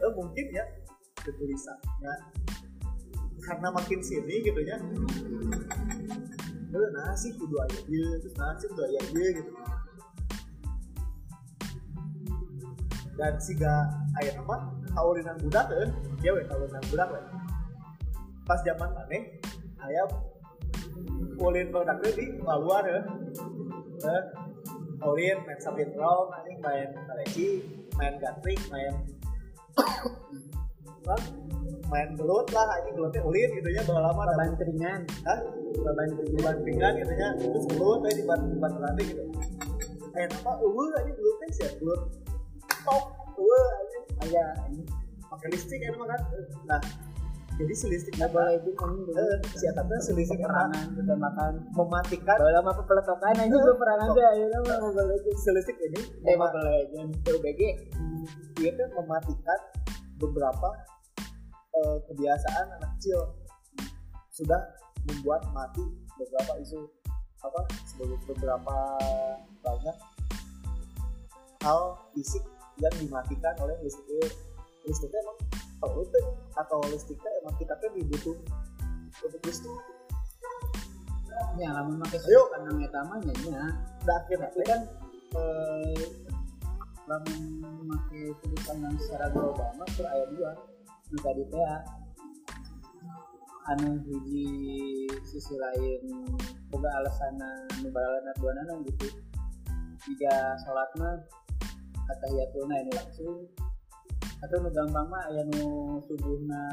eh, 0.00 0.12
mungkin 0.16 0.46
ya 0.52 0.64
ketulisannya. 1.20 2.14
Karena 3.40 3.68
makin 3.72 4.00
sini 4.00 4.44
gitu 4.44 4.60
ya. 4.64 4.76
Eh 6.70 6.90
nasi 6.94 7.34
kudu 7.34 7.58
aya 7.58 7.82
ieu 7.90 8.14
terus 8.22 8.30
nasi 8.38 8.70
kudu 8.70 8.86
aya 8.86 9.00
ieu 9.10 9.42
gitu. 9.42 9.52
Dan 13.18 13.34
siga 13.42 13.90
aya 14.22 14.38
nama 14.38 14.70
kaurinan 14.94 15.34
budak 15.42 15.66
eh 15.74 15.90
dia 16.22 16.30
we 16.30 16.46
kaurinan 16.46 16.78
budak 16.86 17.10
we 17.10 17.20
pas 18.46 18.62
zaman 18.62 18.90
maneh 18.94 19.34
aya 19.82 20.06
ulin 21.42 21.68
badak 21.74 21.98
teh 22.06 22.12
di 22.14 22.24
luar 22.38 22.86
ya 22.86 23.02
eh 24.06 24.22
ulin 25.00 25.38
main 25.48 25.58
sapin 25.60 25.90
roll 25.96 26.28
anjing 26.36 26.60
main 26.60 26.88
kaleci 27.08 27.64
main 27.96 28.14
gatring 28.20 28.60
main 28.68 28.94
main 31.90 32.08
gelut 32.14 32.46
lah 32.54 32.66
anjing 32.78 32.94
gelutnya 32.94 33.22
ulin 33.24 33.50
gitu 33.56 33.68
ya 33.72 33.82
bawa 33.88 34.12
lama 34.12 34.22
baban 34.30 34.54
teringan 34.60 35.00
Hah? 35.26 35.38
baban 35.82 36.08
teringan 36.14 36.36
dibandingkan 36.38 36.92
gitu 37.02 37.12
ya. 37.16 37.28
Terus 37.34 37.64
gelut 37.72 38.00
aja 38.06 38.14
di 38.14 38.24
ban 38.24 38.40
ban 38.62 38.72
nanti 38.78 39.02
gitu. 39.10 39.24
Eh 40.14 40.26
apa 40.26 40.52
eueuh 40.62 40.90
anjing 41.00 41.16
gelutnya 41.18 41.46
sih 41.50 41.62
ya 41.66 41.70
gelut. 41.82 42.00
Top 42.86 43.04
eueuh 43.34 43.66
anjing 43.82 44.04
aya 44.28 44.44
ini. 44.70 44.84
Pakai 45.26 45.48
listrik 45.50 45.82
mah 45.98 46.06
kan? 46.10 46.20
Nah 46.66 46.80
jadi 47.60 47.74
si 47.76 47.86
listrik 47.92 48.16
nggak 48.16 48.32
boleh 48.32 48.56
itu 48.56 48.70
anjing 48.72 49.04
dulu 49.04 49.20
eh 49.20 49.36
si 49.52 49.64
atapnya 49.68 50.00
si 50.00 50.10
listrik 50.16 50.40
apa 50.40 50.48
perangan 50.48 50.86
kita 50.96 51.14
makan. 51.20 51.52
mematikan. 51.76 52.36
Kalau 52.40 52.52
lama 52.56 52.72
peletokan 52.72 53.36
aja 53.36 53.52
gue 53.52 53.74
perangan 53.76 54.08
deh 54.16 54.26
ayo 54.32 54.44
nama 54.48 54.74
mobile 54.80 55.08
legend 55.12 55.36
si 55.36 55.50
listrik 55.52 55.78
ini 55.84 56.00
eh 56.24 56.36
mobile 56.40 56.68
legend 56.72 57.10
PUBG 57.20 57.60
dia 58.56 58.70
tuh 58.72 58.88
mematikan 58.96 59.60
beberapa 60.16 60.68
eh, 61.76 61.98
kebiasaan 62.08 62.66
anak 62.80 62.90
kecil. 62.96 63.20
Sudah 64.32 64.60
membuat 65.04 65.44
mati 65.52 65.84
beberapa 66.16 66.56
isu 66.64 66.80
apa 67.44 67.60
sebagai 67.84 68.16
beberapa 68.24 68.76
banyak 69.60 69.96
hal 71.60 71.80
fisik 72.16 72.44
yang 72.80 72.94
dimatikan 72.96 73.52
oleh 73.60 73.76
listrik. 73.84 74.32
Listriknya 74.88 75.20
emang 75.28 75.38
perlu 75.80 76.04
tuh 76.06 76.26
atau 76.60 76.78
listriknya 76.92 77.30
emang 77.40 77.56
kita 77.56 77.72
kan 77.72 77.90
dibutuh 77.96 78.36
untuk 79.24 79.40
listrik 79.48 79.80
ya 81.58 81.68
lama 81.74 81.92
pakai 82.06 82.20
Ayo. 82.30 82.42
karena 82.52 82.70
metamanya 82.76 83.34
ya. 83.42 83.64
Akhirnya 84.06 84.48
tapi 84.48 84.62
kan 84.68 84.80
eh, 85.36 86.02
lama 87.08 87.32
memakai 87.80 88.30
sudut 88.38 88.60
pandang 88.64 88.94
secara 89.00 89.26
global 89.34 89.70
mah 89.80 89.88
tur 89.96 90.06
aya 90.06 90.24
dua. 90.30 90.52
Nu 91.10 91.18
tadi 91.18 91.42
teh 91.50 91.58
ya, 91.58 91.76
anu 93.74 93.98
hiji 94.06 94.46
sisi 95.26 95.58
lain 95.58 96.02
boga 96.70 96.90
alasan 97.02 97.40
nu 97.82 97.88
balana 97.90 98.30
duanana 98.38 98.74
gitu. 98.86 99.10
Jika 100.06 100.56
sholat 100.64 100.90
mah 101.02 101.18
atahiyatulna 102.08 102.76
ini 102.86 102.92
langsung 102.94 103.46
atau 104.40 104.56
nu 104.60 104.70
gampang 104.72 105.06
mah 105.08 105.22
aya 105.28 105.44
nu 105.52 105.96
subuhna 106.08 106.64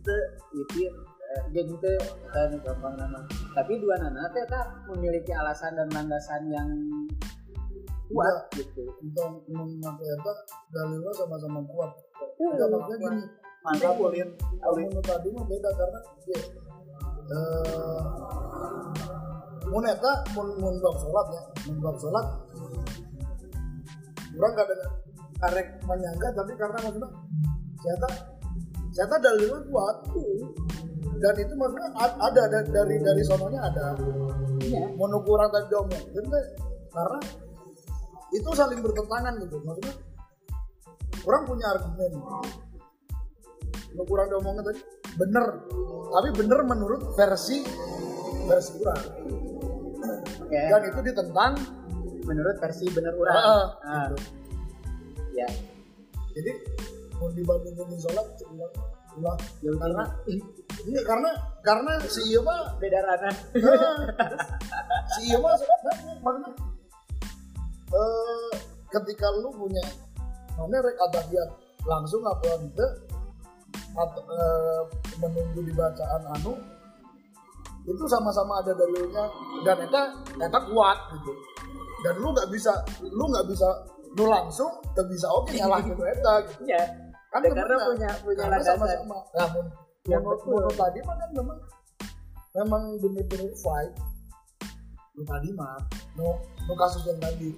teu 0.00 0.20
witir 0.56 0.92
eh, 1.36 1.42
jeung 1.52 1.76
teu 1.80 1.96
eta 1.96 2.40
nu 2.52 2.56
gampang 2.64 2.94
nama. 2.96 3.20
Tapi 3.52 3.76
dua 3.80 4.00
nana 4.00 4.28
teh 4.32 4.44
tak 4.48 4.64
memiliki 4.88 5.32
alasan 5.36 5.76
dan 5.76 5.88
landasan 5.92 6.42
yang 6.48 6.68
kuat 8.08 8.36
gitu. 8.56 8.84
Untuk 9.02 9.44
memakai 9.50 10.08
itu 10.08 10.32
dalilnya 10.72 11.12
sama-sama 11.12 11.60
kuat. 11.68 11.90
Iya, 12.36 12.48
Enggak 12.52 12.68
maksudnya 12.68 12.96
gini, 13.00 13.22
mantap 13.64 13.96
ulin. 13.98 14.28
menurut 14.62 15.04
tadi 15.04 15.28
mah 15.32 15.44
beda 15.48 15.70
karena 15.72 16.00
ya, 16.28 16.40
eh, 17.32 18.00
mun 19.66 19.84
eta 19.84 20.12
mun 20.36 20.48
mun 20.62 20.74
sholat 20.78 21.26
ya, 21.34 21.42
mun 21.66 21.76
bab 21.82 21.96
sholat 21.98 22.26
orang 24.36 24.52
gak 24.52 24.68
ada 24.68 25.05
karek 25.36 25.68
menyangka 25.84 26.28
tapi 26.32 26.52
karena 26.56 26.78
maksudnya 26.80 27.10
ternyata 27.76 28.08
ternyata 28.92 29.16
dalilnya 29.20 29.60
kuat 29.68 29.96
dan 31.16 31.34
itu 31.40 31.52
maksudnya 31.56 31.88
ada 31.96 32.42
da- 32.48 32.68
dari 32.68 32.96
dari 33.00 33.22
sononya 33.24 33.60
ada. 33.64 33.96
Iya. 34.60 34.84
Mau 34.96 35.08
kurang 35.24 35.48
tadi 35.48 35.68
teh 36.12 36.44
karena 36.92 37.18
itu 38.32 38.48
saling 38.52 38.80
bertentangan 38.84 39.32
gitu. 39.40 39.56
Maksudnya 39.64 39.94
orang 41.24 41.42
punya 41.48 41.66
argumen. 41.72 42.12
Kurang 43.96 44.26
diomongin 44.28 44.60
tadi 44.60 44.80
bener. 45.16 45.44
Tapi 46.12 46.28
bener 46.36 46.58
menurut 46.68 47.00
versi 47.16 47.64
versi 48.44 48.76
orang. 48.84 49.04
Oke. 50.44 50.60
Dan 50.68 50.82
itu 50.84 51.00
ditentang 51.00 51.52
menurut 52.28 52.56
versi 52.60 52.84
bener 52.92 53.12
urang 53.16 53.34
Heeh, 53.34 53.64
Ah, 53.88 54.04
gitu. 54.12 54.45
Ya 55.36 55.48
jadi 56.36 56.52
mau 57.20 57.28
dibandingin 57.32 57.86
di 57.88 57.98
sholat 58.00 58.26
ulah 58.52 58.70
ulah 59.16 59.36
Ya, 59.64 59.72
karena 59.80 60.04
ini 60.84 61.00
karena 61.02 61.30
karena 61.64 61.92
si 62.04 62.20
iya 62.28 62.40
mah 62.44 62.76
beda 62.76 63.00
ranah. 63.00 63.34
Nah, 63.56 64.04
si 65.16 65.32
iya 65.32 65.40
mah 65.40 65.56
makanya. 66.20 66.52
Eh 67.90 68.52
ketika 68.92 69.26
lu 69.40 69.48
punya 69.56 69.80
mana 70.60 70.76
rek 70.84 71.00
atahiyat 71.10 71.50
langsung 71.88 72.20
apa 72.28 72.44
ente 72.60 72.86
atau 73.96 74.22
eh, 74.28 74.82
menunggu 75.16 75.64
di 75.64 75.72
bacaan 75.72 76.22
anu 76.36 76.52
itu 77.88 78.04
sama-sama 78.04 78.60
ada 78.60 78.76
dalilnya. 78.76 79.24
Dan 79.64 79.80
eta 79.80 80.02
eta 80.36 80.60
kuat 80.68 80.98
gitu. 81.16 81.32
Dan 82.04 82.20
lu 82.20 82.36
nggak 82.36 82.52
bisa 82.52 82.72
lu 83.00 83.24
nggak 83.32 83.48
bisa 83.48 83.68
lu 84.16 84.24
langsung 84.32 84.72
nggak 84.96 85.06
bisa 85.12 85.26
oke 85.28 85.52
nyalah 85.52 85.80
gitu 85.84 86.02
eta 86.02 86.34
gitu. 86.48 86.62
Ya 86.64 86.82
kan 87.28 87.44
Ya, 87.44 87.52
karena 87.52 87.76
punya 87.84 88.10
punya 88.24 88.42
Karena 88.48 88.56
landasan. 88.56 88.76
Sama-sama 88.80 89.18
nah 89.36 89.48
mun 89.52 89.66
Ya, 90.06 90.16
menurut 90.22 90.40
menurut 90.46 90.76
tadi 90.78 90.98
mah 91.02 91.16
kan 91.18 91.30
memang 91.34 91.58
memang 92.54 92.82
bener-bener 93.02 93.50
fight 93.58 93.90
lu 95.18 95.24
tadi 95.26 95.48
mah 95.52 95.76
no 96.14 96.38
no 96.38 96.72
kasus 96.78 97.02
yang 97.10 97.18
tadi. 97.20 97.50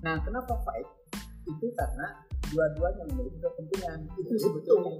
Nah 0.00 0.16
kenapa 0.24 0.56
fight 0.64 0.88
itu 1.46 1.66
karena 1.76 2.24
dua-duanya 2.50 3.04
memiliki 3.12 3.38
kepentingan. 3.38 3.98
Itu 4.16 4.32
Itu 4.32 4.34
sebetulnya. 4.48 4.96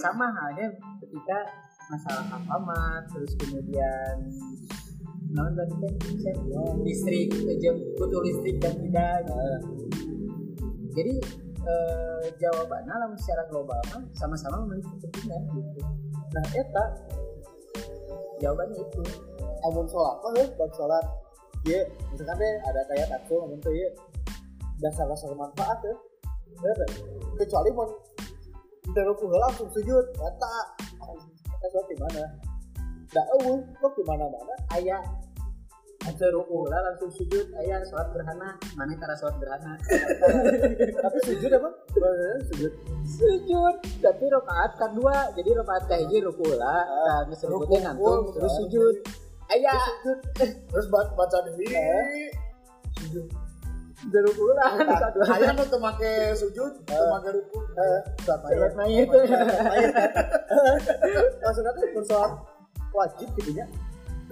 sama 0.00 0.26
halnya 0.34 0.66
ketika 1.02 1.38
masalah 1.90 2.24
alfamart 2.38 3.04
terus 3.10 3.32
kemudian 3.38 4.14
non 5.30 5.54
tadi 5.54 5.74
kan 5.78 5.92
bisa 6.02 6.30
listrik 6.82 7.30
jam 7.62 7.78
butuh 7.98 8.20
listrik 8.22 8.56
dan 8.58 8.74
tidak. 8.82 9.30
Jadi 10.90 11.14
eh, 11.62 12.24
jawabannya 12.40 12.94
lamun 12.98 13.18
secara 13.20 13.46
global 13.46 13.78
mah 13.94 14.02
sama-sama 14.16 14.66
memiliki 14.66 14.90
kepentingan 14.98 15.42
gitu. 15.54 15.80
Nah 16.34 16.44
eta 16.56 16.84
jawabannya 18.42 18.80
itu. 18.80 19.02
Amun 19.60 19.86
sholat 19.86 20.16
mah 20.24 20.30
heuh 20.40 20.48
bab 20.58 20.70
sholat. 20.74 21.04
Ieu 21.68 21.84
misalkan 22.10 22.40
deh 22.40 22.54
ada 22.64 22.80
kayak 22.88 23.06
nafsu 23.12 23.36
amun 23.38 23.60
teu 23.60 23.70
ieu 23.76 23.90
dasar 24.80 25.04
dasar 25.04 25.30
manfaat 25.36 25.76
tuh 25.84 25.96
kecuali 27.36 27.70
mun 27.76 27.86
teu 28.96 29.04
ruku 29.06 29.28
heula 29.30 29.46
langsung 29.46 29.70
sujud 29.70 30.04
eta. 30.16 30.54
Eta 31.54 31.66
sholat 31.70 31.86
di 31.86 31.96
mana? 32.00 32.24
Da 33.10 33.22
eueuh 33.38 33.60
kok 33.78 33.92
di 33.94 34.02
mana-mana. 34.06 34.54
Ayah 34.72 35.02
Aja 36.00 36.32
ruku 36.32 36.64
lah 36.64 36.80
langsung 36.80 37.12
sujud. 37.12 37.52
Ayah 37.60 37.84
sholat 37.84 38.08
gerhana. 38.16 38.56
Mana 38.72 38.96
cara 38.96 39.12
sholat 39.20 39.36
gerhana? 39.36 39.76
Tapi 41.04 41.18
sujud 41.28 41.50
apa? 41.52 41.68
Sujud. 42.48 42.72
Sujud. 43.04 43.74
Tapi 44.00 44.24
rokaat 44.32 44.80
kedua 44.80 45.28
jadi 45.36 45.50
rokaat 45.60 45.84
kahiji 45.92 46.24
ruku 46.24 46.56
lah 46.56 46.88
nah 46.88 47.20
teh 47.28 47.80
ngantung 47.84 48.32
terus 48.32 48.52
sujud. 48.64 48.94
Ayah 49.52 49.76
terus 50.72 50.86
baca 50.88 51.12
baca 51.12 51.36
deui 51.52 51.68
sujud. 53.04 53.28
Udah 54.00 54.20
ruku 54.24 54.44
lah 54.56 54.72
kedua 54.80 55.24
aya 55.36 55.52
nu 55.52 55.64
make 55.84 56.32
sujud 56.32 56.80
teu 56.88 57.04
make 57.12 57.28
ruku. 57.28 57.58
Eh 57.76 58.00
sholat 58.24 58.40
sholat 58.48 58.72
mayat. 58.72 59.08
Mayit 59.68 59.92
maksudnya 61.44 61.70
tuh 61.76 61.92
bersolat 61.92 62.32
wajib 62.96 63.28
gitu 63.36 63.52
ya 63.52 63.68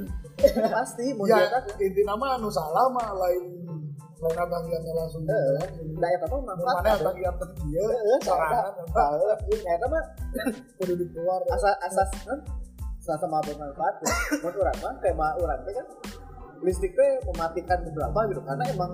pasti 0.78 1.04
mau 1.18 1.26
ya 1.26 1.42
ya. 1.42 1.58
inti 1.82 2.02
nama 2.06 2.38
anu 2.38 2.46
salah 2.46 2.86
mah 2.90 3.10
lain 3.16 3.58
lain 4.18 4.34
bagiannya 4.50 4.92
langsung 4.98 5.22
nah 5.26 6.10
eta 6.10 6.26
mah 6.26 6.40
manfaat. 6.42 6.82
Mana 6.82 7.06
bagian 7.10 7.34
terdia 7.38 7.84
sarangan 8.22 8.74
Heeh, 8.74 9.36
iya, 9.54 9.70
eta 9.78 9.86
mah 9.86 10.02
kudu 10.82 10.94
dikeluar. 10.98 11.40
Asas 11.54 11.76
asas 11.86 12.10
kan 12.26 12.38
sama 12.98 13.40
bermanfaat 13.46 13.94
ya. 14.02 14.10
Menurut 14.42 14.56
orang 14.66 14.78
mah 14.82 14.94
tema 15.00 15.26
orang 15.38 15.60
teh 15.64 15.74
kan 15.74 15.86
listrik 16.66 16.92
teh 16.98 17.10
mematikan 17.30 17.78
beberapa 17.86 18.18
gitu 18.30 18.42
karena 18.42 18.64
emang 18.74 18.92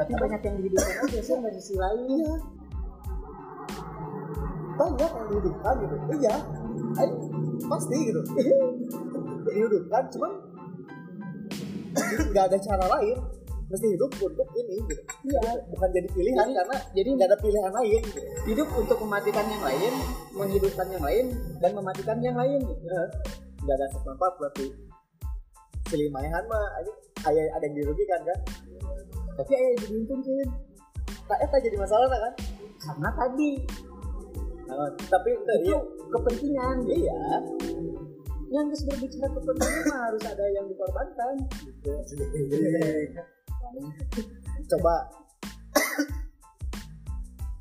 tapi 0.00 0.12
banyak 0.16 0.40
yang 0.40 0.56
dihidupkan 0.64 1.06
aja 1.12 1.32
nggak 1.36 1.52
di 1.52 1.60
sisi 1.60 1.74
lain. 1.76 2.00
Iya. 2.08 2.34
Banyak 4.80 5.10
yang 5.12 5.26
dihidupkan 5.28 5.74
gitu. 5.84 5.96
Iya. 6.24 6.36
Pasti 7.68 7.96
gitu 8.08 8.20
dihidupkan 9.46 10.04
cuman 10.12 10.32
nggak 12.30 12.44
ada 12.50 12.58
cara 12.58 12.86
lain. 12.98 13.18
Mesti 13.70 13.86
hidup 13.86 14.10
untuk 14.18 14.48
ini 14.58 14.82
gitu. 14.82 15.02
Iya. 15.30 15.62
Bukan 15.70 15.88
jadi 15.94 16.08
pilihan 16.10 16.42
Jadi- 16.42 16.56
karena 16.58 16.76
jadi 16.90 17.08
nggak 17.14 17.28
ada 17.30 17.38
pilihan 17.38 17.70
lain 17.70 18.02
gitu. 18.02 18.20
hidup 18.50 18.68
untuk 18.74 18.98
mematikan 18.98 19.46
yang 19.46 19.62
lain 19.62 19.92
menghidupkan 20.34 20.86
yang 20.90 21.04
lain 21.06 21.24
dan 21.62 21.70
mematikan 21.78 22.18
yang 22.18 22.34
lain 22.34 22.58
gitu. 22.66 22.82
Ya, 22.82 23.02
nggak 23.62 23.76
ada 23.78 23.86
manfaat 24.02 24.34
berarti 24.42 24.66
selimayan 25.86 26.42
mah 26.50 26.66
aja 26.82 26.92
ada 27.30 27.42
ada 27.54 27.64
yang 27.70 27.76
dirugikan 27.78 28.20
kan? 28.26 28.38
Tapi 29.38 29.52
ayah 29.54 29.72
jadi 29.86 29.94
untung 30.02 30.20
sih 30.26 30.50
tak 31.30 31.38
eta 31.38 31.56
jadi 31.62 31.76
masalah 31.78 32.10
kan? 32.10 32.34
Karena 32.82 33.08
tadi. 33.14 33.50
Nah, 34.66 34.90
tapi 35.06 35.30
itu 35.30 35.42
itu 35.62 35.70
iya. 35.70 35.78
kepentingan. 36.10 36.76
Iya 36.90 37.22
yang 38.50 38.66
harus 38.66 38.82
berbicara 38.82 39.30
kepentingan 39.30 39.82
mah 39.86 40.00
harus 40.10 40.22
ada 40.26 40.44
yang 40.50 40.66
dikorbankan. 40.66 41.34
Coba. 44.66 44.94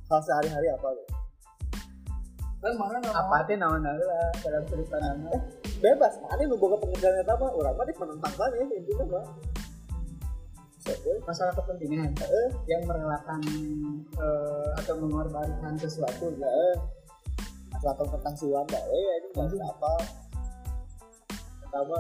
Hal 0.10 0.22
sehari-hari 0.26 0.68
apa 0.74 0.90
lo 0.90 1.20
kan 2.60 2.76
mana 2.76 3.00
nama 3.00 3.24
apa 3.24 3.48
teh 3.48 3.56
naon 3.56 3.80
lah 3.80 3.96
dalam 4.44 4.64
pandang 4.68 5.32
eh 5.32 5.42
bebas 5.80 6.20
mana 6.20 6.44
lu 6.44 6.60
boga 6.60 6.76
pengerjaan 6.76 7.24
eta 7.24 7.32
mah 7.40 7.56
urang 7.56 7.72
mah 7.72 7.88
menentang 7.88 8.34
kan 8.36 8.52
ya 8.52 8.68
intinya 8.68 9.06
mah 9.16 9.26
masalah 11.24 11.54
kepentingan. 11.56 12.12
Eh 12.18 12.50
yang 12.68 12.82
merelakan 12.84 13.40
eh, 14.18 14.70
atau 14.84 14.98
mengorbankan 15.00 15.78
sesuatu 15.80 16.36
ya 16.36 16.50
eh 16.52 16.76
atau 17.80 18.04
tentang 18.12 18.36
siwan 18.36 18.68
dah 18.68 18.84
eh 18.92 19.24
ini 19.24 19.60
apa 19.64 19.94
pertama 21.70 21.98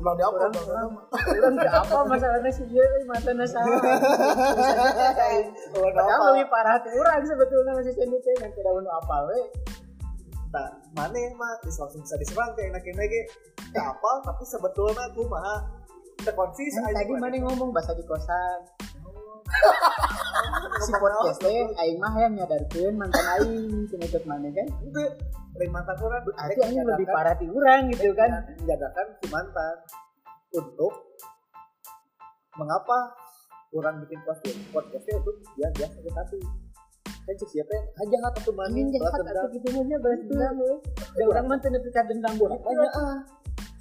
ulang 0.00 0.16
di 0.16 0.24
apa 0.24 0.34
Orang- 0.34 0.52
Bang? 0.56 0.66
orang- 0.66 0.96
orang 1.36 1.54
nggak 1.60 1.74
apa 1.84 1.98
masalahnya 2.08 2.50
sih? 2.50 2.64
Dia 2.72 2.84
matanya 3.04 3.44
salah. 3.46 3.76
Padahal 5.76 6.20
lebih 6.32 6.48
parah 6.48 6.80
tuh 6.80 6.90
orang 6.96 7.22
sebetulnya 7.22 7.72
masih 7.76 7.94
sendiri. 7.94 8.32
Yang 8.40 8.52
tidak 8.56 8.72
mau 8.72 8.92
apa 8.98 9.16
we? 9.28 9.38
Nah 10.52 10.68
mana 10.96 11.16
yang 11.16 11.36
mah 11.36 11.60
langsung 11.60 12.00
bisa 12.00 12.16
diserang 12.16 12.50
kayak 12.56 12.72
enak 12.72 12.82
enak 12.88 13.12
apa 13.78 14.10
tapi 14.26 14.44
sebetulnya 14.48 15.06
aku 15.12 15.24
mah 15.28 15.64
terkonsis 16.24 16.72
tadi 16.80 17.12
mana 17.12 17.36
ngomong? 17.44 17.70
Bahasa 17.70 17.92
di 17.92 18.04
kosan 18.08 18.58
si 20.82 20.92
podcast 20.98 21.38
teh 21.40 21.66
aing 21.78 21.98
mah 22.02 22.14
yang 22.18 22.34
nyadarkeun 22.34 22.94
mantan 22.98 23.26
aing 23.38 23.86
cenah 23.88 24.22
mana 24.26 24.48
kan? 24.50 24.66
Itu 24.82 25.02
lain 25.58 25.70
mantan 25.70 25.96
orang. 26.00 26.22
Berarti 26.26 26.60
aing 26.62 26.82
lebih 26.82 27.06
parah 27.08 27.34
ti 27.38 27.46
urang 27.46 27.90
gitu 27.92 28.10
kan? 28.16 28.30
menjadakan 28.58 29.06
si 29.20 29.26
mantan 29.30 29.76
untuk 30.52 30.92
mengapa 32.60 33.16
orang 33.72 34.04
bikin 34.04 34.20
podcast 34.28 34.58
podcastnya 34.68 35.14
untuk 35.24 35.36
dia 35.56 35.68
dia 35.72 35.88
sakit 35.88 36.12
hati 36.12 36.40
kan 37.22 37.34
cek 37.38 37.48
siapa 37.48 37.70
yang 37.70 37.86
aja 38.02 38.16
nggak 38.18 38.34
maning 38.52 38.86
anjing 38.90 38.98
jahat 38.98 39.22
atau 39.24 39.46
gitu 39.54 39.68
balas 39.72 40.20
dendam 40.26 40.54
we 40.58 40.72
da 41.16 41.22
urang 41.30 41.46
mah 41.46 41.56
teu 41.62 41.70
nepi 41.70 41.88
ka 41.94 42.02
dendam 42.04 42.32
buat 42.36 42.60
banyak 42.60 42.92
ah. 42.98 43.20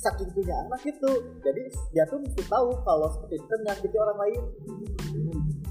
Saking 0.02 0.34
punya 0.34 0.58
anak 0.66 0.82
itu. 0.82 1.12
Jadi 1.46 1.64
dia 1.94 2.02
tuh 2.10 2.18
mesti 2.18 2.42
tahu 2.50 2.74
kalau 2.82 3.06
seperti 3.14 3.38
itu 3.38 3.54
menyakiti 3.62 3.98
orang 4.02 4.18
lain 4.18 4.42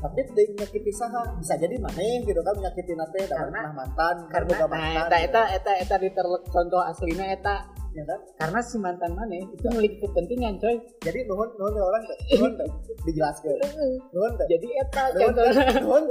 tapi 0.00 0.20
dia 0.32 0.44
menyakiti 0.56 0.92
saha 0.96 1.20
bisa 1.36 1.54
jadi 1.60 1.76
maneh 1.76 2.24
gitu 2.24 2.40
kan 2.40 2.56
menyakiti 2.56 2.96
nate 2.96 3.28
Karena- 3.28 3.36
pernah 3.36 3.72
mantan 3.76 4.16
karena 4.32 4.48
boga 4.48 4.64
nah, 4.64 4.68
mantan. 4.72 4.96
Eta 4.96 5.18
gitu. 5.20 5.28
eta 5.28 5.42
eta 5.52 5.72
eta 5.76 5.94
diterlek 6.00 6.42
contoh 6.48 6.80
aslina 6.80 7.26
eta. 7.28 7.56
Ya 7.90 8.06
kan? 8.06 8.20
Karena 8.38 8.60
si 8.62 8.78
mantan 8.78 9.18
mana 9.18 9.34
itu 9.34 9.66
memiliki 9.66 9.98
kepentingan 10.06 10.62
coy. 10.62 10.78
Jadi 11.02 11.26
nuhun 11.26 11.50
nuhun 11.58 11.74
orang 11.74 12.02
nuhun 12.06 12.52
dijelaskan. 13.02 13.58
Nuhun 14.14 14.32
jadi 14.46 14.68
eta 14.86 15.02
contohnya. 15.10 15.64
Nuhun 15.84 16.04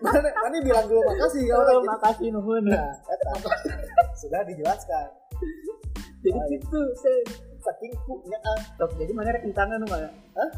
mana 0.00 0.28
mana 0.30 0.56
bilang 0.62 0.86
dulu 0.86 1.02
makasih 1.02 1.50
kalau 1.50 1.60
oh, 1.60 1.70
orang 1.82 1.86
makasih 1.98 2.28
nuhun. 2.30 2.62
Nah, 2.62 2.94
eta. 3.10 3.30
sudah 4.22 4.40
dijelaskan. 4.46 5.06
Jadi 6.20 6.38
gitu 6.56 6.80
saya 6.94 7.18
saking 7.60 7.92
kunya 8.08 8.38
ah. 8.44 8.60
Tok, 8.80 8.96
jadi 8.96 9.12
mana 9.12 9.34
rek 9.34 9.44
tangan 9.52 9.82
mana 9.84 10.08
Hah? 10.36 10.50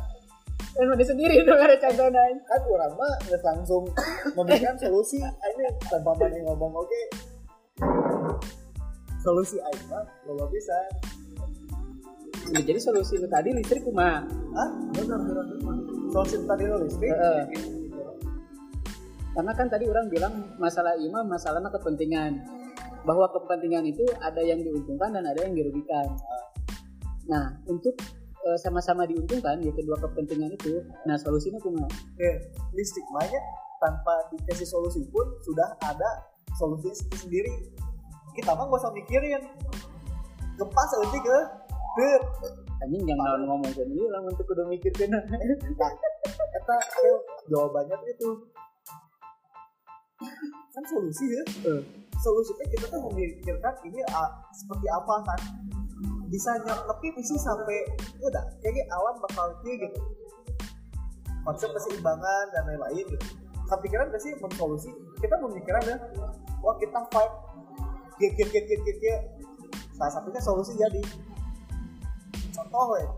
Kan 0.72 0.88
mana 0.88 1.04
sendiri 1.04 1.44
dong 1.44 1.60
ada 1.60 1.76
contohnya 1.76 2.22
kan 2.48 2.60
orang 2.64 2.92
mah 2.96 3.12
nggak 3.28 3.42
langsung 3.44 3.84
memberikan 4.32 4.72
solusi. 4.80 5.20
Ini 5.20 5.68
tanpa 5.84 6.16
mana 6.16 6.40
ngomong 6.48 6.72
oke. 6.72 7.02
Solusi 9.20 9.60
aing 9.60 9.84
mah 9.92 10.04
belum 10.24 10.48
bisa. 10.48 10.76
Nah, 12.52 12.62
jadi 12.64 12.80
solusi 12.80 13.20
lu 13.20 13.28
tadi 13.28 13.52
listrik 13.52 13.84
kumaha 13.84 14.24
ah 14.56 14.68
benar 14.96 15.20
benar 15.22 15.46
solusi 16.10 16.40
tadi 16.42 16.64
lo 16.66 16.76
listrik? 16.80 17.12
Heeh. 17.12 17.44
karena 19.32 19.52
kan 19.56 19.64
tadi 19.72 19.88
orang 19.88 20.12
bilang 20.12 20.34
masalah 20.56 20.96
imam 20.96 21.28
masalahnya 21.28 21.68
kepentingan. 21.68 22.40
Bahwa 23.02 23.28
kepentingan 23.34 23.84
itu 23.92 24.06
ada 24.22 24.40
yang 24.40 24.62
diuntungkan 24.62 25.10
dan 25.12 25.26
ada 25.26 25.40
yang 25.44 25.52
dirugikan. 25.52 26.06
Nah 27.28 27.60
untuk 27.68 27.98
sama-sama 28.58 29.06
diuntungkan 29.06 29.62
ya 29.62 29.70
kedua 29.70 29.96
kepentingan 30.02 30.50
itu. 30.54 30.82
Nah 31.06 31.14
solusinya 31.14 31.62
kumaha 31.62 31.86
Oke, 31.86 32.30
listrik 32.74 33.06
banyak 33.14 33.44
tanpa 33.78 34.14
dikasih 34.34 34.66
solusi 34.66 35.02
pun 35.10 35.26
sudah 35.46 35.78
ada 35.82 36.10
solusi 36.58 36.90
sendiri. 37.14 37.70
Kita 38.34 38.54
mah 38.54 38.66
gak 38.66 38.82
usah 38.82 38.92
mikirin. 38.94 39.42
Gempa 40.58 40.82
seetik 40.90 41.22
ke 41.22 41.38
Beuh. 41.92 42.22
anjing 42.80 43.04
jangan 43.04 43.44
ngomong 43.44 43.68
sendiri 43.68 44.08
lah 44.08 44.24
untuk 44.24 44.48
kudu 44.48 44.64
mikir 44.64 44.88
kena 44.96 45.20
Nah, 45.28 45.38
eta 46.56 46.76
ayo 46.98 47.14
jawabannya 47.52 47.94
tuh 48.00 48.08
itu? 48.10 48.30
Kan 50.72 50.84
solusi 50.88 51.26
ya. 51.28 51.44
Solusinya 52.16 52.64
kita 52.72 52.86
tuh 52.88 53.00
memikirkan 53.12 53.74
ini 53.84 54.00
ah, 54.08 54.30
seperti 54.56 54.88
apa 54.88 55.14
kan 55.20 55.40
bisa 56.32 56.56
nyepi 56.64 57.12
bisa 57.12 57.36
sampai 57.36 57.84
ya 58.16 58.24
udah 58.32 58.44
kayaknya 58.64 58.88
alam 58.88 59.20
bakal 59.20 59.52
kayak 59.60 59.84
gitu. 59.84 60.00
Konsep 61.44 61.68
keseimbangan 61.76 62.44
dan 62.56 62.62
lain-lain 62.72 63.04
gitu. 63.04 63.26
Kepikiran 63.68 64.08
gak 64.08 64.22
sih 64.24 64.32
mensolusi? 64.40 64.88
Kita 65.20 65.36
memikirkan 65.44 65.84
ya 65.84 65.96
wah 66.64 66.72
kita 66.80 67.04
fight. 67.12 67.32
Kia 68.16 68.32
kia 68.32 68.48
kia 68.48 68.64
kia 68.64 68.94
kia 68.96 69.16
salah 69.92 70.12
satunya 70.16 70.40
solusi 70.40 70.72
jadi. 70.80 71.04
Contoh 72.56 72.96
ya 72.96 73.08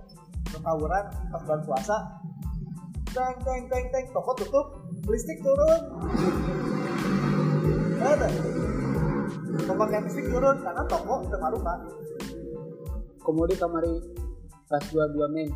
tawuran 0.59 1.05
pas 1.31 1.41
bulan 1.47 1.63
puasa. 1.63 1.97
Teng 3.15 3.39
teng 3.47 3.63
teng 3.71 3.87
teng. 3.95 4.05
Toko 4.11 4.35
tutup 4.35 4.67
listrik 5.07 5.39
turun. 5.39 5.81
Ada. 8.03 8.27
Pemakaian 9.71 10.03
listrik 10.03 10.27
turun 10.35 10.57
karena 10.67 10.83
toko 10.91 11.23
udah 11.23 11.39
maruka 11.39 11.75
komodi 13.25 13.57
kamari 13.57 13.97
pas 14.69 14.85
dua 14.93 15.09
dua 15.09 15.27
mei 15.33 15.49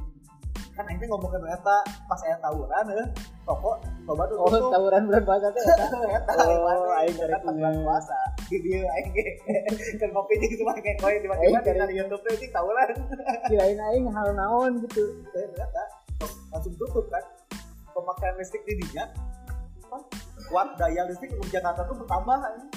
kan 0.78 0.86
ini 0.94 1.10
ngomongin 1.10 1.42
eta 1.50 1.76
pas 2.06 2.18
saya 2.22 2.38
tawuran 2.38 2.86
ya 2.86 3.04
toko 3.42 3.74
coba 4.06 4.22
tuh 4.30 4.38
oh 4.38 4.70
tawuran 4.70 5.10
bulan 5.10 5.22
puasa 5.26 5.50
teh 5.50 5.62
eta 6.22 6.32
Oh, 6.38 6.94
aing 7.02 7.14
cari 7.18 7.34
bulan 7.42 7.74
puasa. 7.82 8.18
Di 8.48 8.56
dia 8.62 8.86
aing 8.86 9.10
kan 9.98 10.10
kopi 10.14 10.38
jeung 10.38 10.54
cuma 10.62 10.72
kayak 10.78 11.02
koin 11.02 11.18
tiba-tiba 11.18 11.58
dari 11.66 11.94
YouTube 11.98 12.22
anjing 12.30 12.52
tawuran. 12.54 12.90
Kirain 13.50 13.80
aing 13.90 14.06
hal 14.06 14.28
naon 14.38 14.78
gitu. 14.86 15.18
Saya 15.34 15.46
ternyata 15.50 15.82
langsung 16.54 16.74
tutup 16.78 17.06
kan. 17.10 17.24
Pemakaian 17.90 18.34
listrik 18.38 18.62
di 18.62 18.78
dia 18.94 19.10
watt 20.54 20.78
daya 20.78 21.02
listrik 21.10 21.34
untuk 21.34 21.50
Jakarta 21.50 21.82
tuh 21.90 21.96
bertambah 21.98 22.38
anjing. 22.38 22.70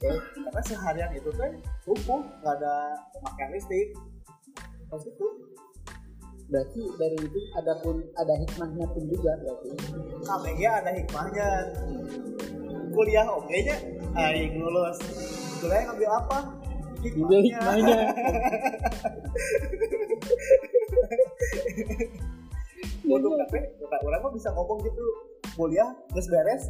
karena 0.00 0.62
seharian 0.64 1.12
itu 1.12 1.28
kan 1.36 1.52
lumpuh 1.84 2.24
nggak 2.40 2.56
ada 2.56 2.96
pemakaian 3.12 3.52
listrik 3.52 3.92
pas 4.90 5.06
itu 5.06 5.26
berarti 6.50 6.82
dari 6.98 7.14
itu 7.14 7.38
ada 7.54 7.78
pun 7.78 8.02
ada 8.18 8.34
hikmahnya 8.34 8.90
pun 8.90 9.06
juga 9.06 9.38
berarti. 9.38 9.70
KPG 10.26 10.60
ada 10.66 10.90
hikmahnya. 10.90 11.46
Kuliah 12.90 13.22
oke 13.30 13.54
nya 13.54 13.78
aing 14.18 14.58
lulus. 14.58 14.98
Kuliah 15.62 15.86
ngambil 15.86 16.10
apa? 16.10 16.58
Juga 17.06 17.38
hikmahnya. 17.38 18.02
Untuk 23.10 23.34
kata 23.34 23.58
orang 24.02 24.22
mah 24.26 24.32
bisa 24.34 24.50
ngomong 24.50 24.82
gitu. 24.82 25.06
Kuliah 25.54 25.86
geus 26.10 26.26
beres. 26.26 26.66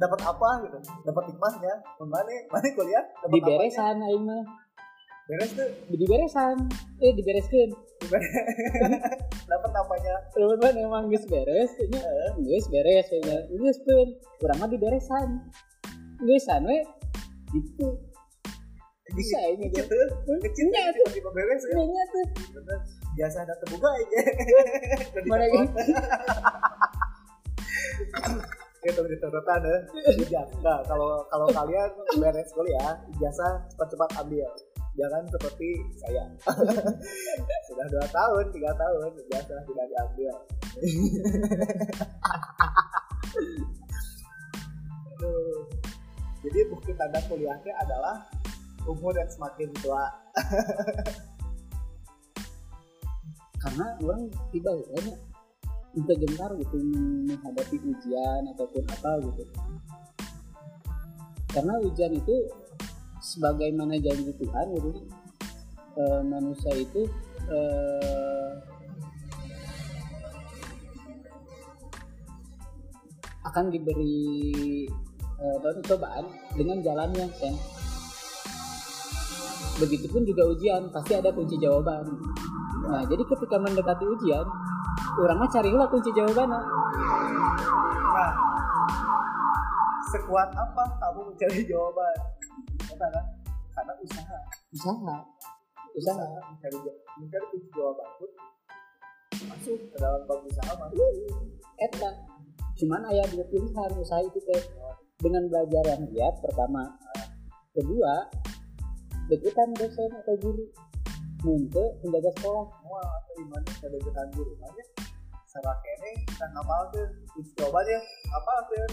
Dapat 0.00 0.24
apa 0.24 0.64
gitu? 0.64 0.80
Dapat 1.04 1.36
hikmahnya. 1.36 1.84
Mana 2.00 2.32
mana 2.48 2.68
kuliah? 2.72 3.04
Dapat 3.20 3.36
di 3.36 3.44
beresan 3.44 4.00
aing 4.00 4.24
mah 4.24 4.63
beres 5.24 5.50
tuh. 5.56 5.68
Di 5.88 6.04
beresan 6.04 6.56
eh 7.00 7.12
dibereskeun 7.16 7.70
dapat 9.48 9.70
apanya 9.72 10.14
teman 10.36 10.74
emang 10.76 11.08
geus 11.08 11.24
beres 11.24 11.72
nya 11.88 12.04
geus 12.36 12.66
beres 12.68 13.08
nya 13.24 13.38
geus 13.48 13.78
pun 13.84 14.08
urang 14.44 14.58
mah 14.60 14.68
di 14.68 14.76
beresan 14.76 15.40
geusan 16.20 16.62
we 16.68 16.78
gitu. 17.56 17.88
Bisa 19.14 19.38
ini 19.52 19.68
gitu 19.70 19.84
tuh. 19.84 20.36
Kecil 20.42 20.66
Nya 20.72 20.90
tuh. 20.90 21.06
tiba-tiba 21.06 21.30
beres 21.36 21.62
ya 21.70 21.82
nya 21.86 22.02
tuh. 22.10 22.26
Biasa 23.14 23.36
ada 23.46 23.54
terbuka 23.62 23.88
aja. 23.94 24.20
Mana 25.28 25.46
gitu? 25.46 25.66
itu 28.84 29.00
di 29.00 29.16
catatan 29.16 29.60
ya. 29.64 29.76
Ijazah 30.12 30.60
nah, 30.60 30.80
kalau 30.84 31.24
kalau 31.32 31.46
kalian 31.48 31.88
beres 32.20 32.52
kuliah 32.52 33.00
ijazah 33.16 33.64
cepat-cepat 33.72 34.10
ambil 34.20 34.44
jangan 34.94 35.26
seperti 35.30 35.82
saya. 35.98 36.24
Sudah 37.66 37.86
dua 37.90 38.06
tahun 38.08 38.44
tiga 38.54 38.70
tahun 38.78 39.10
ijazah 39.26 39.60
tidak 39.66 39.86
diambil. 39.90 40.34
Jadi 46.44 46.60
bukti 46.68 46.92
tanda 46.92 47.16
kuliahnya 47.24 47.72
adalah 47.80 48.28
umur 48.84 49.16
yang 49.16 49.30
semakin 49.32 49.72
tua. 49.80 50.04
Karena 53.64 53.96
orang 54.04 54.28
tiba 54.52 54.76
ya 54.76 55.16
untuk 55.94 56.16
gentar 56.20 56.52
gitu 56.58 56.76
menghadapi 57.30 57.80
ujian 57.80 58.42
ataupun 58.52 58.84
apa 58.92 59.10
gitu. 59.24 59.44
Karena 61.48 61.80
ujian 61.80 62.12
itu 62.12 62.36
sebagaimana 63.24 63.96
janji 63.96 64.36
Tuhan 64.36 64.66
gitu 64.76 64.90
eh, 65.96 66.20
manusia 66.28 66.76
itu 66.76 67.08
eh, 67.48 68.52
akan 73.48 73.72
diberi 73.72 74.84
eh, 75.40 75.54
apa, 75.56 75.80
cobaan 75.88 76.28
dengan 76.52 76.84
jalannya 76.84 77.26
kan 77.40 77.54
begitupun 79.80 80.22
juga 80.28 80.54
ujian 80.54 80.86
pasti 80.94 81.18
ada 81.18 81.34
kunci 81.34 81.58
jawaban. 81.58 82.06
Nah 82.86 83.02
jadi 83.08 83.24
ketika 83.26 83.56
mendekati 83.58 84.04
ujian 84.06 84.46
orang 85.18 85.38
mah 85.40 85.50
cari 85.50 85.72
lah 85.72 85.88
kunci 85.90 86.14
jawabannya 86.14 86.62
Nah, 88.14 88.30
sekuat 90.14 90.54
apa 90.54 90.82
kamu 91.02 91.34
mencari 91.34 91.66
jawaban? 91.66 92.33
Kan? 92.98 93.26
Karena 93.74 93.92
usaha, 93.98 94.38
usaha 94.70 95.16
usaha 95.94 96.26
mencari 96.50 96.78
mencari 97.22 97.46
kunci 97.54 97.68
jawaban 97.70 98.08
pun 98.18 98.30
masuk 99.46 99.78
ke 99.78 99.96
dalam 100.02 100.22
bab 100.26 100.42
usaha 100.42 100.72
masuk. 100.74 101.10
eta 101.78 102.10
cuman 102.74 103.02
ayah 103.14 103.26
dua 103.30 103.46
pilihan 103.46 103.90
usaha 103.94 104.20
itu 104.26 104.38
teh 104.42 104.62
dengan 105.22 105.46
belajar 105.46 105.94
yang 105.94 106.02
giat 106.10 106.34
pertama 106.42 106.82
kedua 107.70 108.26
deketan 109.30 109.70
dosen 109.78 110.10
atau 110.18 110.34
guru 110.42 110.66
untuk 111.44 111.90
menjaga 112.02 112.30
sekolah 112.40 112.66
Wah, 112.88 113.04
atau 113.04 113.32
gimana 113.36 113.68
ada 113.68 113.88
deketan 114.00 114.28
guru 114.32 114.52
banyak. 114.56 114.88
Sama 115.44 115.72
kene 115.84 116.10
kita 116.26 116.46
ngapal 116.56 116.80
tuh 116.90 117.06
kunci 117.36 117.52
jawabannya 117.54 117.98
apa 118.32 118.52
tuh? 118.66 118.86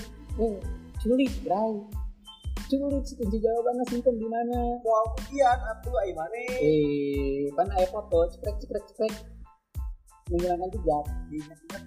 eh 0.46 0.56
culik 1.02 1.32
bray 1.42 1.74
culik 2.80 3.04
si 3.04 3.14
kunci 3.20 3.38
jawabannya 3.44 3.84
simpen 3.92 4.16
di 4.16 4.28
mana? 4.32 4.80
Mau 4.80 5.06
ujian 5.20 5.60
atuh 5.60 5.96
ai 6.00 6.12
mana? 6.16 6.40
eh 6.64 7.52
kan 7.58 7.68
ayah 7.76 7.90
foto 7.92 8.30
cekrek 8.32 8.56
cekrek 8.64 8.84
cekrek. 8.94 9.14
Menghilangkan 10.32 10.70
jejak. 10.72 11.06
Diingat-ingat 11.28 11.82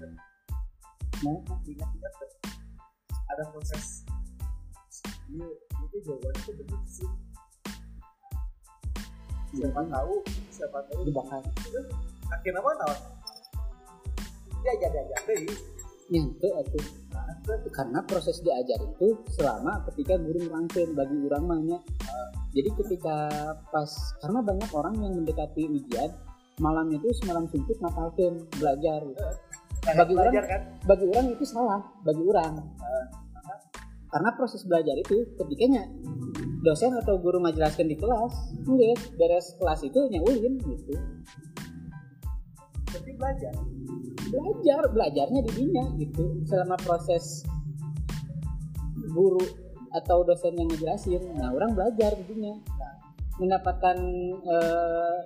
nah 1.24 1.56
diingat-ingat. 1.64 2.12
Ada 3.32 3.42
proses. 3.48 4.04
Iya, 5.32 5.48
itu 5.88 5.96
jawabannya 6.04 6.40
tuh 6.44 6.54
bener 6.60 6.82
sih. 6.84 7.08
Siapa 9.54 9.80
tahu, 9.88 10.14
siapa 10.52 10.78
tahu. 10.92 11.00
Dibakar. 11.08 11.42
Akhirnya 12.28 12.60
apa 12.60 12.70
tahu 12.84 12.94
ya 14.64 14.72
jadi 14.80 14.98
aja 15.04 15.16
deh 15.28 15.44
nyante 16.12 16.48
atuh 16.52 16.86
karena 17.72 18.00
proses 18.04 18.40
diajar 18.44 18.80
itu 18.80 19.16
selama 19.36 19.84
ketika 19.92 20.20
guru 20.20 20.48
merangkin 20.48 20.92
bagi 20.92 21.16
orang 21.28 21.44
mahnya 21.44 21.78
jadi 22.54 22.70
ketika 22.70 23.16
pas 23.68 23.90
karena 24.22 24.40
banyak 24.40 24.70
orang 24.70 24.94
yang 25.02 25.12
mendekati 25.18 25.66
ujian 25.66 26.10
malam 26.62 26.86
itu 26.94 27.10
semalam 27.18 27.50
suntuk 27.50 27.74
ngapalkeun 27.82 28.46
belajar. 28.62 29.02
Gitu. 29.02 29.22
Bagi 29.84 30.14
orang- 30.16 30.34
kan? 30.48 30.62
bagi 30.86 31.04
orang 31.10 31.26
itu 31.34 31.44
salah 31.44 31.82
bagi 32.06 32.22
orang. 32.22 32.54
Karena 34.14 34.30
proses 34.38 34.62
belajar 34.62 34.94
itu 34.94 35.26
ketikanya 35.34 35.82
dosen 36.62 36.94
atau 36.94 37.18
guru 37.18 37.42
menjelaskan 37.42 37.90
di 37.90 37.98
kelas 37.98 38.32
enggak 38.62 39.02
beres 39.18 39.58
kelas 39.58 39.80
itu 39.82 40.00
nyaulin 40.14 40.54
gitu. 40.62 40.94
Berarti 42.94 43.12
belajar 43.18 43.54
belajar 44.34 44.82
belajarnya 44.90 45.40
di 45.46 45.52
dinya 45.54 45.84
gitu. 45.94 46.42
Selama 46.50 46.74
proses 46.82 47.46
guru 49.14 49.42
atau 49.94 50.26
dosen 50.26 50.58
yang 50.58 50.66
ngejelasin 50.66 51.22
nah 51.38 51.54
orang 51.54 51.70
belajar 51.70 52.18
di 52.18 52.24
dinya 52.26 52.58
mendapatkan 53.38 53.94
eh, 54.42 55.18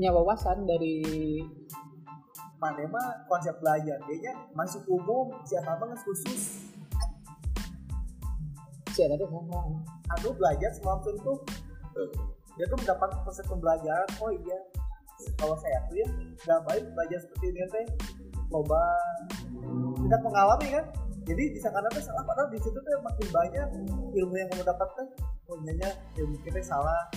nyawawasan 0.00 0.64
dari 0.64 1.04
mana 2.56 2.88
mah 2.88 3.28
konsep 3.28 3.52
belajar 3.60 4.00
kayaknya 4.08 4.32
masuk 4.56 4.80
umum 4.88 5.28
siapa 5.44 5.76
nges 5.76 6.02
khusus. 6.08 6.42
Si 8.96 9.00
ada 9.04 9.20
tuh 9.20 9.28
sama 9.28 9.60
aduh 10.16 10.32
belajar 10.32 10.72
semalam 10.72 11.04
suntuk 11.04 11.44
dia 12.56 12.64
tuh 12.68 12.78
mendapat 12.80 13.08
proses 13.24 13.44
pembelajaran 13.44 14.08
oh 14.24 14.32
iya 14.32 14.58
kalau 15.36 15.56
saya 15.56 15.78
tuh 15.88 15.96
ya 15.96 16.08
nggak 16.44 16.60
baik 16.68 16.84
belajar 16.92 17.18
seperti 17.24 17.44
ini 17.52 17.60
teh. 17.72 17.86
Coba. 18.52 18.82
Tidak 20.06 20.20
mengalami 20.22 20.66
kan? 20.76 20.84
Jadi 21.26 21.42
disangka 21.58 21.82
teh 21.90 22.02
salah 22.04 22.22
padahal 22.22 22.48
di 22.54 22.58
situ 22.62 22.78
tuh 22.78 23.00
makin 23.02 23.28
banyak 23.34 23.68
ilmu 24.14 24.34
yang 24.36 24.48
kamu 24.52 24.62
dapat 24.62 24.88
teh. 24.94 25.08
Oh 25.50 25.58
nyanya 25.64 25.90
ilmu 26.20 26.36
kita 26.44 26.62
salah. 26.62 27.10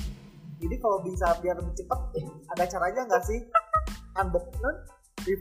Jadi 0.60 0.76
kalau 0.82 1.00
bisa 1.06 1.32
biar 1.40 1.56
lebih 1.56 1.72
cepat 1.78 2.00
eh, 2.20 2.26
ada 2.52 2.64
caranya 2.68 3.02
nggak 3.08 3.24
sih? 3.24 3.40
Unbox 4.18 4.46
non 4.60 4.76
di 5.24 5.34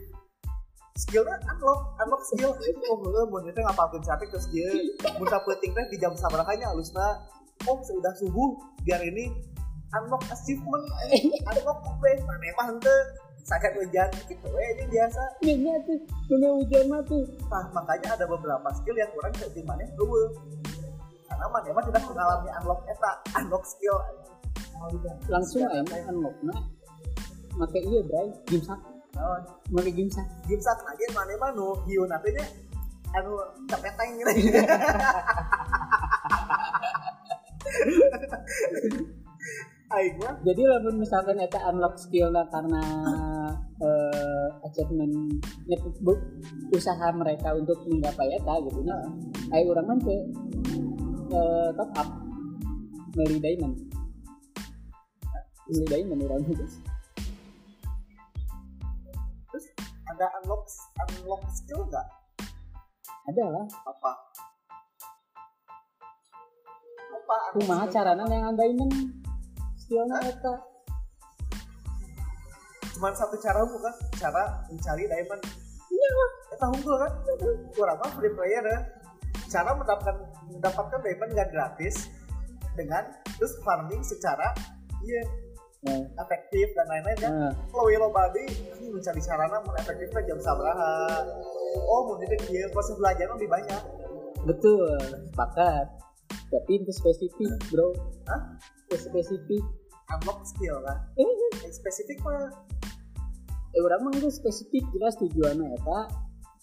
skillnya 0.99 1.35
unlock. 1.49 1.97
Unlock 1.99 2.21
skill. 2.27 2.51
Oh 2.91 2.97
heeh 3.03 3.25
mun 3.27 3.47
teh 3.49 3.63
ngapalkeun 3.63 4.03
sate 4.05 4.29
terus 4.29 4.47
dia 4.53 4.69
mun 5.17 5.27
sapenting 5.27 5.71
teh 5.73 5.85
di 5.89 5.97
jam 5.97 6.13
sabarahanya 6.13 6.71
alusna 6.71 7.25
oh 7.67 7.79
sudah 7.83 8.13
subuh. 8.15 8.55
Biar 8.85 9.01
ini 9.03 9.33
unlock 9.95 10.23
achievement 10.29 10.85
eh, 11.09 11.21
unlock 11.49 11.79
apa 11.81 12.09
mana 12.25 12.49
mah 12.57 12.65
henteu 12.73 12.97
sangat 13.41 13.73
hujan 13.81 14.09
gitu 14.29 14.45
we 14.53 14.61
ini 14.77 14.83
biasa 14.93 15.21
Ini 15.41 15.73
tuh, 15.87 15.97
dunia 16.29 16.53
hujan 16.53 16.85
mah 16.91 17.01
tuh. 17.07 17.25
nah 17.49 17.65
makanya 17.73 18.13
ada 18.13 18.25
beberapa 18.29 18.67
skill 18.77 18.93
yang 18.93 19.09
kurang 19.15 19.33
jadi 19.33 19.61
mana 19.65 19.81
dulu 19.97 20.29
karena 21.25 21.45
mana 21.49 21.69
mah 21.73 21.83
tidak 21.89 22.03
mengalami 22.05 22.49
unlock 22.61 22.81
eta 22.85 23.11
unlock 23.41 23.65
skill 23.65 23.97
Langsung 25.27 25.67
aja 25.67 25.83
unlock 26.07 26.35
nah. 26.39 26.55
Make 27.59 27.83
iya, 27.83 27.99
Bray. 28.07 28.31
Gimsak. 28.47 28.79
oh, 29.19 29.35
Make 29.75 29.91
gimsak. 29.91 30.23
game 30.47 30.63
sak 30.63 30.79
aja 30.87 31.05
mana 31.11 31.35
mah 31.35 31.51
nu 31.51 31.75
hiu 31.83 32.07
nantinya 32.07 32.39
anu 33.11 33.35
cepeteng 33.67 34.15
gitu 34.15 34.29
Aing 34.31 34.53
Jadi 40.45 40.61
lamun 40.69 41.01
misalkan 41.01 41.41
eta 41.41 41.57
unlock 41.65 41.97
skill 41.97 42.29
lah 42.29 42.45
karena 42.53 42.81
eh, 43.81 44.47
achievement 44.61 45.41
bu- 46.05 46.25
usaha 46.69 47.09
mereka 47.09 47.57
untuk 47.57 47.81
menggapai 47.89 48.37
eta 48.37 48.53
gitu 48.69 48.85
nya. 48.85 48.97
Ayo 49.49 49.73
urang 49.73 49.89
mah 49.89 49.97
eh, 50.05 51.69
top 51.73 51.89
up 51.97 52.09
beli 53.17 53.41
diamond. 53.41 53.75
Beli 55.65 55.85
diamond 55.89 56.21
urang 56.21 56.41
gitu. 56.45 56.65
terus 59.49 59.65
ada 60.05 60.29
unlock 60.37 60.61
unlock 61.01 61.41
skill 61.49 61.81
nggak 61.89 62.05
Ada 63.33 63.45
lah. 63.49 63.65
apa 63.65 64.11
apa 67.09 67.35
Kumaha 67.57 67.85
carana 67.89 68.25
yang 68.29 68.53
diamond 68.53 68.93
skillnya 69.89 70.21
eta. 70.21 70.53
cuman 72.93 73.13
satu 73.17 73.41
cara 73.41 73.65
bukan 73.65 73.95
cara 74.21 74.61
mencari 74.69 75.09
diamond 75.09 75.41
Iya. 75.89 76.11
kita 76.53 76.65
unggul 76.69 76.95
kan 77.01 77.11
kurang 77.73 77.97
mah 77.97 78.11
free 78.13 78.29
player 78.37 78.61
ya 78.61 78.79
cara 79.49 79.73
mendapatkan 79.73 80.15
mendapatkan 80.53 80.99
diamond 81.01 81.31
nggak 81.33 81.49
gratis 81.49 82.05
dengan 82.77 83.01
terus 83.33 83.57
farming 83.65 84.05
secara 84.05 84.53
iya 85.01 85.25
Nah, 85.79 85.95
efektif 85.95 86.75
dan 86.75 86.91
lain-lain 86.91 87.17
kan 87.23 87.31
nah, 87.31 87.53
kalau 87.71 87.87
yellow 87.87 88.11
body 88.11 88.51
ini 88.51 88.91
mencari 88.91 89.23
sarana 89.23 89.63
mau 89.63 89.71
efektifnya 89.79 90.27
jam 90.27 90.35
sabaraha 90.43 91.23
oh 91.87 92.03
mau 92.03 92.19
ini 92.19 92.35
dia 92.51 92.67
proses 92.75 92.99
belajar 92.99 93.31
lebih 93.31 93.47
banyak 93.47 93.79
betul, 94.43 94.91
sepakat. 95.31 95.87
Tapi 96.49 96.81
itu 96.81 96.91
spesifik, 96.93 97.53
Bro. 97.69 97.93
Hah? 98.25 98.57
Itu 98.89 98.97
spesifik. 98.97 99.63
Unlock 100.17 100.41
skill 100.45 100.81
kan? 100.81 100.97
Eh, 101.15 101.25
yang 101.63 101.73
spesifik 101.73 102.17
mah 102.25 102.49
eh 103.69 103.81
orang 103.85 104.01
mah 104.01 104.13
itu 104.17 104.33
spesifik 104.33 104.81
jelas 104.97 105.13
tujuannya 105.21 105.77
eta 105.77 106.09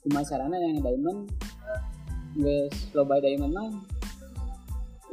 cuma 0.06 0.26
carana 0.26 0.58
yang 0.58 0.82
diamond. 0.82 1.30
Guys 2.36 2.74
loba 2.92 3.22
diamond 3.22 3.52
mah 3.54 3.70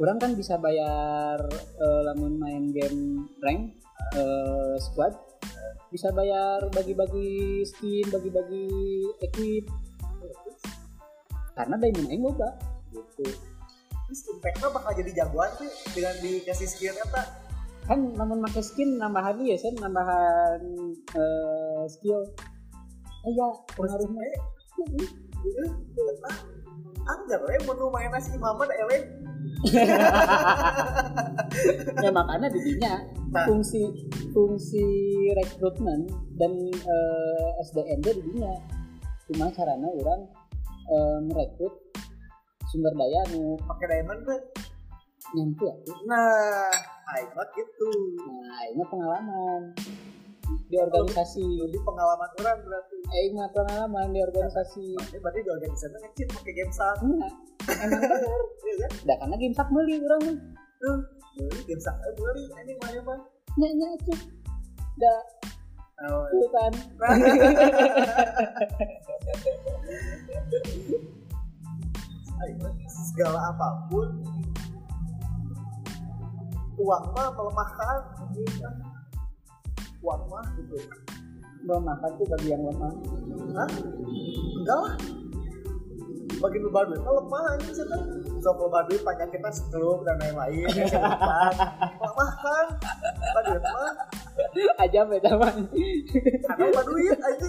orang 0.02 0.18
kan 0.18 0.32
bisa 0.34 0.58
bayar 0.58 1.38
eh, 1.78 2.00
lamun 2.10 2.38
main 2.38 2.74
game 2.74 3.30
rank 3.38 3.78
eh, 4.18 4.76
squad. 4.82 5.14
Bisa 5.94 6.10
bayar 6.10 6.66
bagi-bagi 6.74 7.62
skin 7.62 8.10
bagi-bagi 8.10 8.66
equip. 9.22 9.70
Karena 11.54 11.78
diamond 11.78 12.10
aing 12.10 12.24
loba 12.26 12.50
gitu. 12.90 13.26
Terus 14.10 14.20
impactnya 14.34 14.68
bakal 14.74 14.92
jadi 14.98 15.10
jagoan 15.22 15.50
sih 15.62 15.70
dengan 15.94 16.14
dikasih 16.18 16.68
skill 16.68 16.94
eta 16.98 17.43
kan 17.84 18.00
namun 18.16 18.40
pakai 18.48 18.62
skin 18.64 18.96
nambahan 18.96 19.36
ya 19.44 19.56
sen 19.60 19.76
nambahan 19.76 20.60
eh, 21.12 21.82
skill 21.88 22.24
eh 23.24 23.32
ya 23.36 23.48
pengaruhnya 23.76 24.22
eh 24.24 24.40
anggar 27.04 27.40
we 27.44 27.56
menu 27.68 27.86
main 27.92 28.08
nasi 28.08 28.32
imamah 28.32 28.64
da 28.64 28.74
eleh 28.88 29.02
ya 32.00 32.10
makanya 32.10 32.48
didinya 32.48 32.94
Nah. 33.34 33.50
fungsi 33.50 33.82
fungsi 34.30 34.86
rekrutmen 35.34 36.06
dan 36.38 36.54
eh, 36.70 37.62
SDM 37.66 37.98
dia 37.98 38.14
didinya 38.14 38.54
cuma 39.26 39.50
caranya 39.50 39.90
orang 39.90 40.20
eh, 40.86 41.18
merekrut 41.26 41.74
sumber 42.70 42.94
daya 42.94 43.26
nu 43.34 43.58
pakai 43.66 43.86
diamond 43.90 44.22
tuh 44.22 44.38
nyampe 45.34 45.66
ya 45.66 45.74
nah 46.06 46.70
mah 47.04 47.48
gitu. 47.54 47.90
Nah 48.24 48.62
ini 48.72 48.84
pengalaman. 48.88 49.60
Di 50.68 50.76
organisasi. 50.76 51.44
Jadi 51.44 51.78
pengalaman 51.84 52.30
orang 52.40 52.58
berarti. 52.64 52.98
Eh 53.12 53.22
ini 53.32 53.40
pengalaman 53.52 54.06
di 54.12 54.20
organisasi. 54.20 54.86
Ini 54.96 55.18
berarti 55.20 55.40
di 55.44 55.50
organisasi 55.50 55.96
ngecit 56.00 56.28
pakai 56.32 56.52
game 56.52 56.72
sak. 56.72 56.96
Nah, 57.04 57.32
emang 57.80 58.02
bener. 58.02 58.40
Iya 58.64 58.74
kan? 58.80 58.90
Dah 59.08 59.16
karena 59.20 59.36
game 59.40 59.56
sak 59.56 59.68
beli 59.72 59.94
orang 60.00 60.20
mah. 60.24 60.36
Tuh 60.80 60.98
beli 61.36 61.62
game 61.64 61.82
sak 61.82 61.96
eh 62.00 62.12
beli. 62.16 62.44
Ini 62.50 62.72
mana 62.80 63.00
mah 63.04 63.20
nyanyi 63.54 63.86
aja 63.86 64.14
dah 64.98 65.20
oh, 66.10 66.26
aing 72.42 72.58
mah 72.58 72.74
segala 72.90 73.54
apa 73.54 73.86
pun 73.86 74.10
uang 76.78 77.04
mah 77.14 77.28
melemahkan 77.34 77.96
gitu. 78.34 78.68
uang 80.02 80.22
mah 80.28 80.44
gitu 80.58 80.76
belum 81.64 81.80
makan 81.80 82.10
tuh 82.20 82.26
bagi 82.28 82.48
yang 82.52 82.60
lemah 82.60 82.92
Hah? 83.54 83.70
Enggak 84.60 84.78
lah. 84.82 84.94
Bagi 86.42 86.58
lu 86.60 86.68
duit, 86.68 87.00
kalau 87.00 87.24
lemah 87.24 87.56
ini 87.56 87.72
siapa? 87.72 87.96
Sok 88.42 88.58
lo 88.60 88.68
duit 88.90 89.00
panjang 89.00 89.30
kita 89.32 89.48
stroke 89.48 90.02
dan 90.04 90.20
lain-lain. 90.20 90.68
ya, 90.76 90.84
saya 90.90 91.08
lupa. 91.08 91.36
Lemah 92.04 92.30
kan? 92.42 92.66
Duit 93.48 93.64
mah. 93.64 93.92
aja 94.76 95.00
beda 95.08 95.30
mah 95.40 95.52
Karena 96.44 96.64
lo 96.68 96.82
duit 96.84 97.16
aja. 97.16 97.48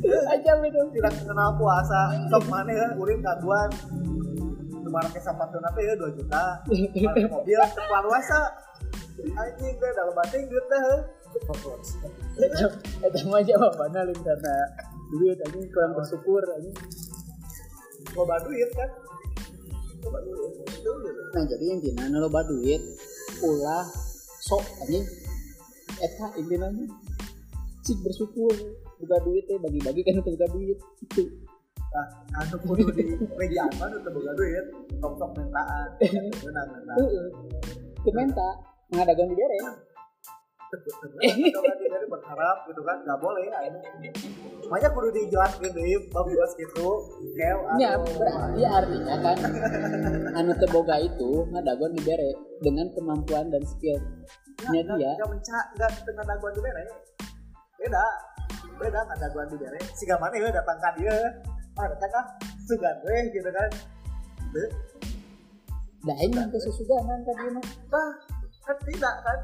Saya 0.00 0.20
aja 0.34 0.52
beda 0.58 0.80
tidak 0.90 1.12
mengenal 1.22 1.50
puasa. 1.60 2.00
Sok 2.32 2.44
mana? 2.50 2.96
Urin 2.98 3.20
kaguan. 3.22 3.70
Sampah 5.20 5.46
tuh 5.48 5.60
nanti 5.62 5.86
ya 5.86 5.94
2 5.94 6.18
juta. 6.18 6.42
Mobil 7.30 7.60
keluar 7.74 8.02
puasa. 8.04 8.40
Anjing 9.20 9.76
gue 9.76 9.90
dalam 9.92 10.14
batin 10.16 10.48
duit 10.48 10.66
dah. 10.66 10.82
Eta 13.04 13.20
mah 13.30 13.42
jawabannya 13.44 14.00
lain 14.10 14.20
karena 14.24 14.56
duit 15.14 15.38
anjing 15.46 15.68
kurang 15.70 15.92
bersyukur 15.94 16.42
anjing. 16.56 16.74
Loba 18.16 18.40
duit 18.42 18.66
kan? 18.74 18.90
Loba 20.02 20.18
duit. 20.24 20.50
Itu. 20.72 20.92
Nah 21.36 21.44
jadi 21.46 21.64
intinya 21.70 22.18
loba 22.18 22.42
duit 22.48 22.82
ulah 23.44 23.84
sok 24.42 24.64
anjing. 24.88 25.04
Eta 26.00 26.26
intinya 26.40 26.72
mah 26.72 26.88
cik 27.84 28.00
bersyukur 28.00 28.52
buka 29.00 29.16
duit 29.24 29.44
teh 29.44 29.60
bagi-bagi 29.60 30.00
kan 30.00 30.18
untuk 30.24 30.34
buka 30.34 30.48
duit 30.56 30.78
itu. 31.04 31.24
Nah, 31.90 32.06
anu 32.38 32.56
kudu 32.62 32.86
di 32.94 33.02
boga 33.18 34.32
duit, 34.38 34.66
sok-sok 35.02 35.30
mentaan. 35.34 35.88
Menang 36.46 36.68
menang. 36.70 36.96
Heeh. 37.02 37.26
Teu 38.06 38.12
menta 38.14 38.48
ngadagan 38.94 39.26
di 39.26 39.36
dere. 39.36 39.58
dari 40.70 42.06
berharap 42.06 42.62
gitu 42.70 42.80
kan 42.86 43.02
nggak 43.02 43.18
boleh 43.18 43.42
ya. 43.42 43.58
makanya 44.70 44.88
kudu 44.94 45.08
dijelaskan 45.10 45.66
deh 45.74 45.98
jelas 46.30 46.52
gitu 46.54 46.88
Ya, 47.74 47.98
anu 47.98 48.06
berarti 48.14 48.62
artinya 48.62 49.16
kan 49.18 49.36
anu 50.38 50.52
teu 50.62 50.70
boga 50.70 50.94
itu 51.02 51.42
ngadagon 51.50 51.90
di 51.98 52.02
dere 52.06 52.30
dengan 52.62 52.86
kemampuan 52.94 53.50
dan 53.50 53.66
skill 53.66 53.98
nya 54.70 54.86
dia. 54.94 55.10
nggak 55.18 55.26
mencak 55.26 55.64
nggak 55.74 55.90
tengah 56.06 56.24
daguan 56.28 56.52
di 56.54 56.60
bere 56.62 56.84
beda 57.80 58.04
beda 58.78 58.98
nggak 59.10 59.18
daguan 59.26 59.46
di 59.50 59.56
bere 59.58 59.80
si 59.96 60.04
mana 60.06 60.36
ya 60.38 60.48
datang 60.54 60.78
kan 60.78 60.92
dia 60.94 61.16
ah 61.78 61.86
datang 61.86 62.10
kah 62.10 62.26
sugan 62.66 62.96
weh 63.06 63.22
gitu 63.30 63.50
kan 63.50 63.70
Beuh. 64.50 64.70
Da 66.02 66.12
aing 66.16 66.32
mah 66.32 66.48
teu 66.48 66.58
sesugahan 66.58 67.20
ka 67.22 67.32
dieu 67.38 67.52
mah. 67.54 67.64
nah 67.92 68.10
kan 68.66 68.76
tidak 68.88 69.14
kan 69.22 69.38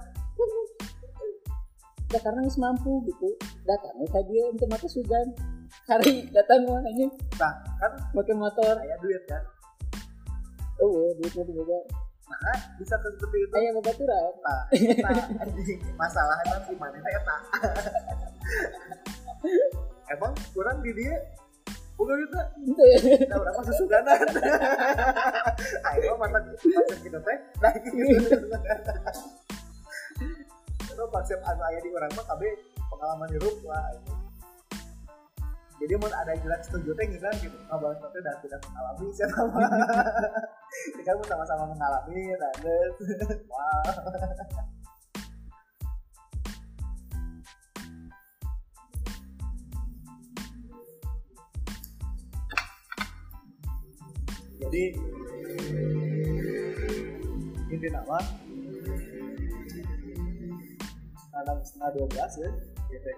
Da 2.07 2.19
karena 2.25 2.41
geus 2.43 2.59
mampu 2.59 3.03
gitu. 3.05 3.29
Datang 3.67 3.95
ka 4.09 4.21
dia 4.27 4.43
untuk 4.51 4.67
mata 4.67 4.89
sugan. 4.89 5.27
Hari 5.87 6.31
datang 6.33 6.67
mah 6.67 6.83
anjing 6.83 7.13
nah 7.39 7.53
kan 7.79 7.93
pakai 8.11 8.35
motor. 8.35 8.75
kayak 8.81 8.99
duit 8.99 9.23
kan 9.29 9.43
Oh, 10.77 11.09
duitnya 11.17 11.41
diboga. 11.47 11.79
nah 12.27 12.59
bisa 12.77 12.99
ke 12.99 13.09
seperti 13.17 13.39
itu 13.39 13.55
Aya 13.55 13.71
babaturan. 13.71 14.33
nah, 14.43 14.61
nah 15.07 15.25
anjing 15.47 15.81
masalahnya 15.95 16.57
di 16.67 16.75
mana 16.75 16.99
saya 16.99 17.21
tak 17.23 17.41
emang 20.15 20.33
kurang 20.51 20.79
di 20.83 20.91
dia 20.93 21.15
bukan 21.97 22.17
itu 22.21 22.37
Henteu. 22.37 22.93
nah 23.33 23.37
udah 23.41 23.53
masuk 23.57 23.75
suganan 23.81 24.21
ayo 25.97 26.13
mata 26.21 26.39
macam 26.45 26.99
kita 27.01 27.19
teh 27.25 27.39
nah 27.65 27.73
gitu 27.73 27.97
itu 30.85 31.05
konsep 31.09 31.39
anu 31.41 31.63
aya 31.65 31.79
di 31.81 31.89
orang 31.97 32.13
mah 32.13 32.25
kabeh 32.29 32.53
pengalaman 32.93 33.29
hidup 33.33 33.57
lah 33.65 33.89
jadi 35.77 35.93
mau 36.01 36.09
ada 36.09 36.33
jelas 36.41 36.61
setuju 36.69 36.93
teh 36.97 37.05
gitu 37.09 37.25
kan 37.25 37.37
gitu 37.41 37.57
ngabalas 37.69 37.99
nanti 38.01 38.19
dan 38.21 38.37
tidak 38.45 38.61
mengalami 38.69 39.07
sih 39.13 39.27
sama 39.33 39.65
kita 41.01 41.11
pun 41.17 41.27
sama-sama 41.29 41.65
mengalami 41.73 42.23
dan 42.37 42.57
wow 43.49 44.69
jadi 54.61 54.85
inti 57.73 57.89
nama. 57.93 58.19
Enam 61.37 61.61
setengah 61.61 61.91
dua 62.01 62.07
belas 62.09 62.33
ya. 62.41 62.51
Gitu 62.89 63.11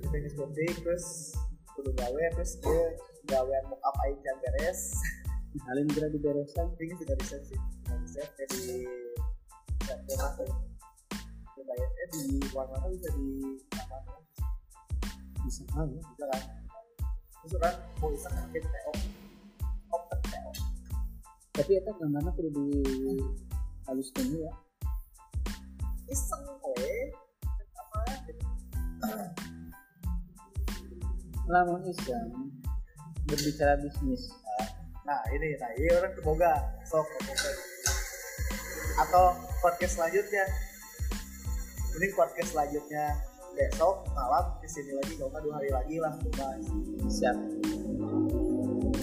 kita 0.00 0.16
ini 0.16 0.28
seperti 0.28 0.64
terus 0.84 1.32
kudu 1.72 1.88
gawe 1.96 2.22
terus 2.36 2.60
dia 2.60 2.92
gawean 3.32 3.64
mock 3.72 3.80
up 3.80 3.96
aing 4.04 4.20
can 4.20 4.36
beres. 4.44 4.92
Alin 5.72 5.88
kira 5.88 6.12
diberesan. 6.12 6.68
ini 6.78 6.94
sudah 7.00 7.16
di 7.16 7.24
set 7.24 7.42
sih. 7.48 7.60
Set 8.04 8.28
jadi 8.36 8.84
set 9.88 10.00
ke 10.04 10.69
dibayarnya 11.70 12.04
di 12.10 12.22
warna 12.50 12.76
bisa 12.90 13.08
di 13.14 13.28
apa 13.78 14.14
Bisa 15.46 15.62
tahu. 15.70 15.86
bisa 16.02 16.26
kan? 16.26 16.42
Terus 17.40 17.54
kan? 17.62 17.74
Mau 18.02 18.10
kan 18.10 18.44
kita 18.52 18.68
TO 18.68 18.92
open 19.94 20.18
TO 20.26 20.50
Tapi 21.54 21.70
eta 21.78 21.90
gambarnya 21.94 22.30
perlu 22.34 22.50
di 22.50 22.66
halus 23.86 24.10
dulu 24.14 24.36
ya. 24.42 24.52
iseng 26.10 26.42
we 26.74 27.14
apa 27.78 27.98
Lamun 31.46 31.86
iseng 31.86 32.30
berbicara 33.30 33.78
bisnis. 33.78 34.34
nah 35.06 35.22
ini 35.30 35.54
nah 35.58 35.70
ini 35.74 35.86
orang 35.94 36.12
kemoga 36.18 36.54
sok 36.86 37.06
atau 39.00 39.34
podcast 39.62 39.96
selanjutnya 39.98 40.44
ini 42.00 42.08
podcast 42.16 42.56
selanjutnya 42.56 43.12
besok 43.52 44.08
malam 44.16 44.56
di 44.64 44.68
sini 44.72 44.96
lagi 44.96 45.20
kalau 45.20 45.36
dua 45.44 45.60
hari 45.60 45.68
lagi 45.68 45.96
lah 46.00 46.16
bahas 46.32 46.64
Siap. 47.12 47.36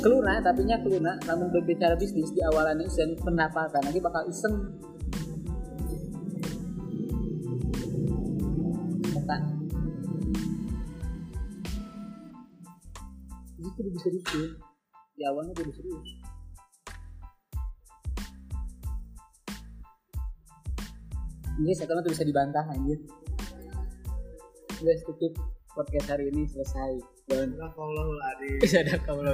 Keluna, 0.01 0.41
tapi 0.41 0.65
nya 0.65 0.81
keluna, 0.81 1.13
namun 1.29 1.53
berbicara 1.53 1.93
bisnis 1.93 2.33
di 2.33 2.41
awalan 2.41 2.81
iseng 2.81 3.13
pendapatan 3.21 3.85
lagi 3.85 4.01
bakal 4.01 4.25
iseng. 4.25 4.81
Ini 13.57 13.69
kudu 13.77 13.89
bisa 13.93 14.09
serius. 14.09 14.57
Di 15.13 15.21
awalnya 15.21 15.53
kudu 15.53 15.69
serius. 15.69 16.26
Ini 21.57 21.73
sekarang 21.73 22.05
tuh 22.05 22.13
bisa 22.13 22.21
dibantah 22.21 22.65
anjir. 22.69 23.01
Guys, 24.77 25.01
tutup 25.09 25.33
podcast 25.73 26.05
hari 26.13 26.29
ini 26.29 26.45
selesai. 26.45 27.01
Dan 27.27 27.57
Nah, 27.57 27.73
kalau 27.73 28.13
ada 28.29 28.45
bisa 28.61 28.85
ada 28.85 28.95
kaulah 29.01 29.33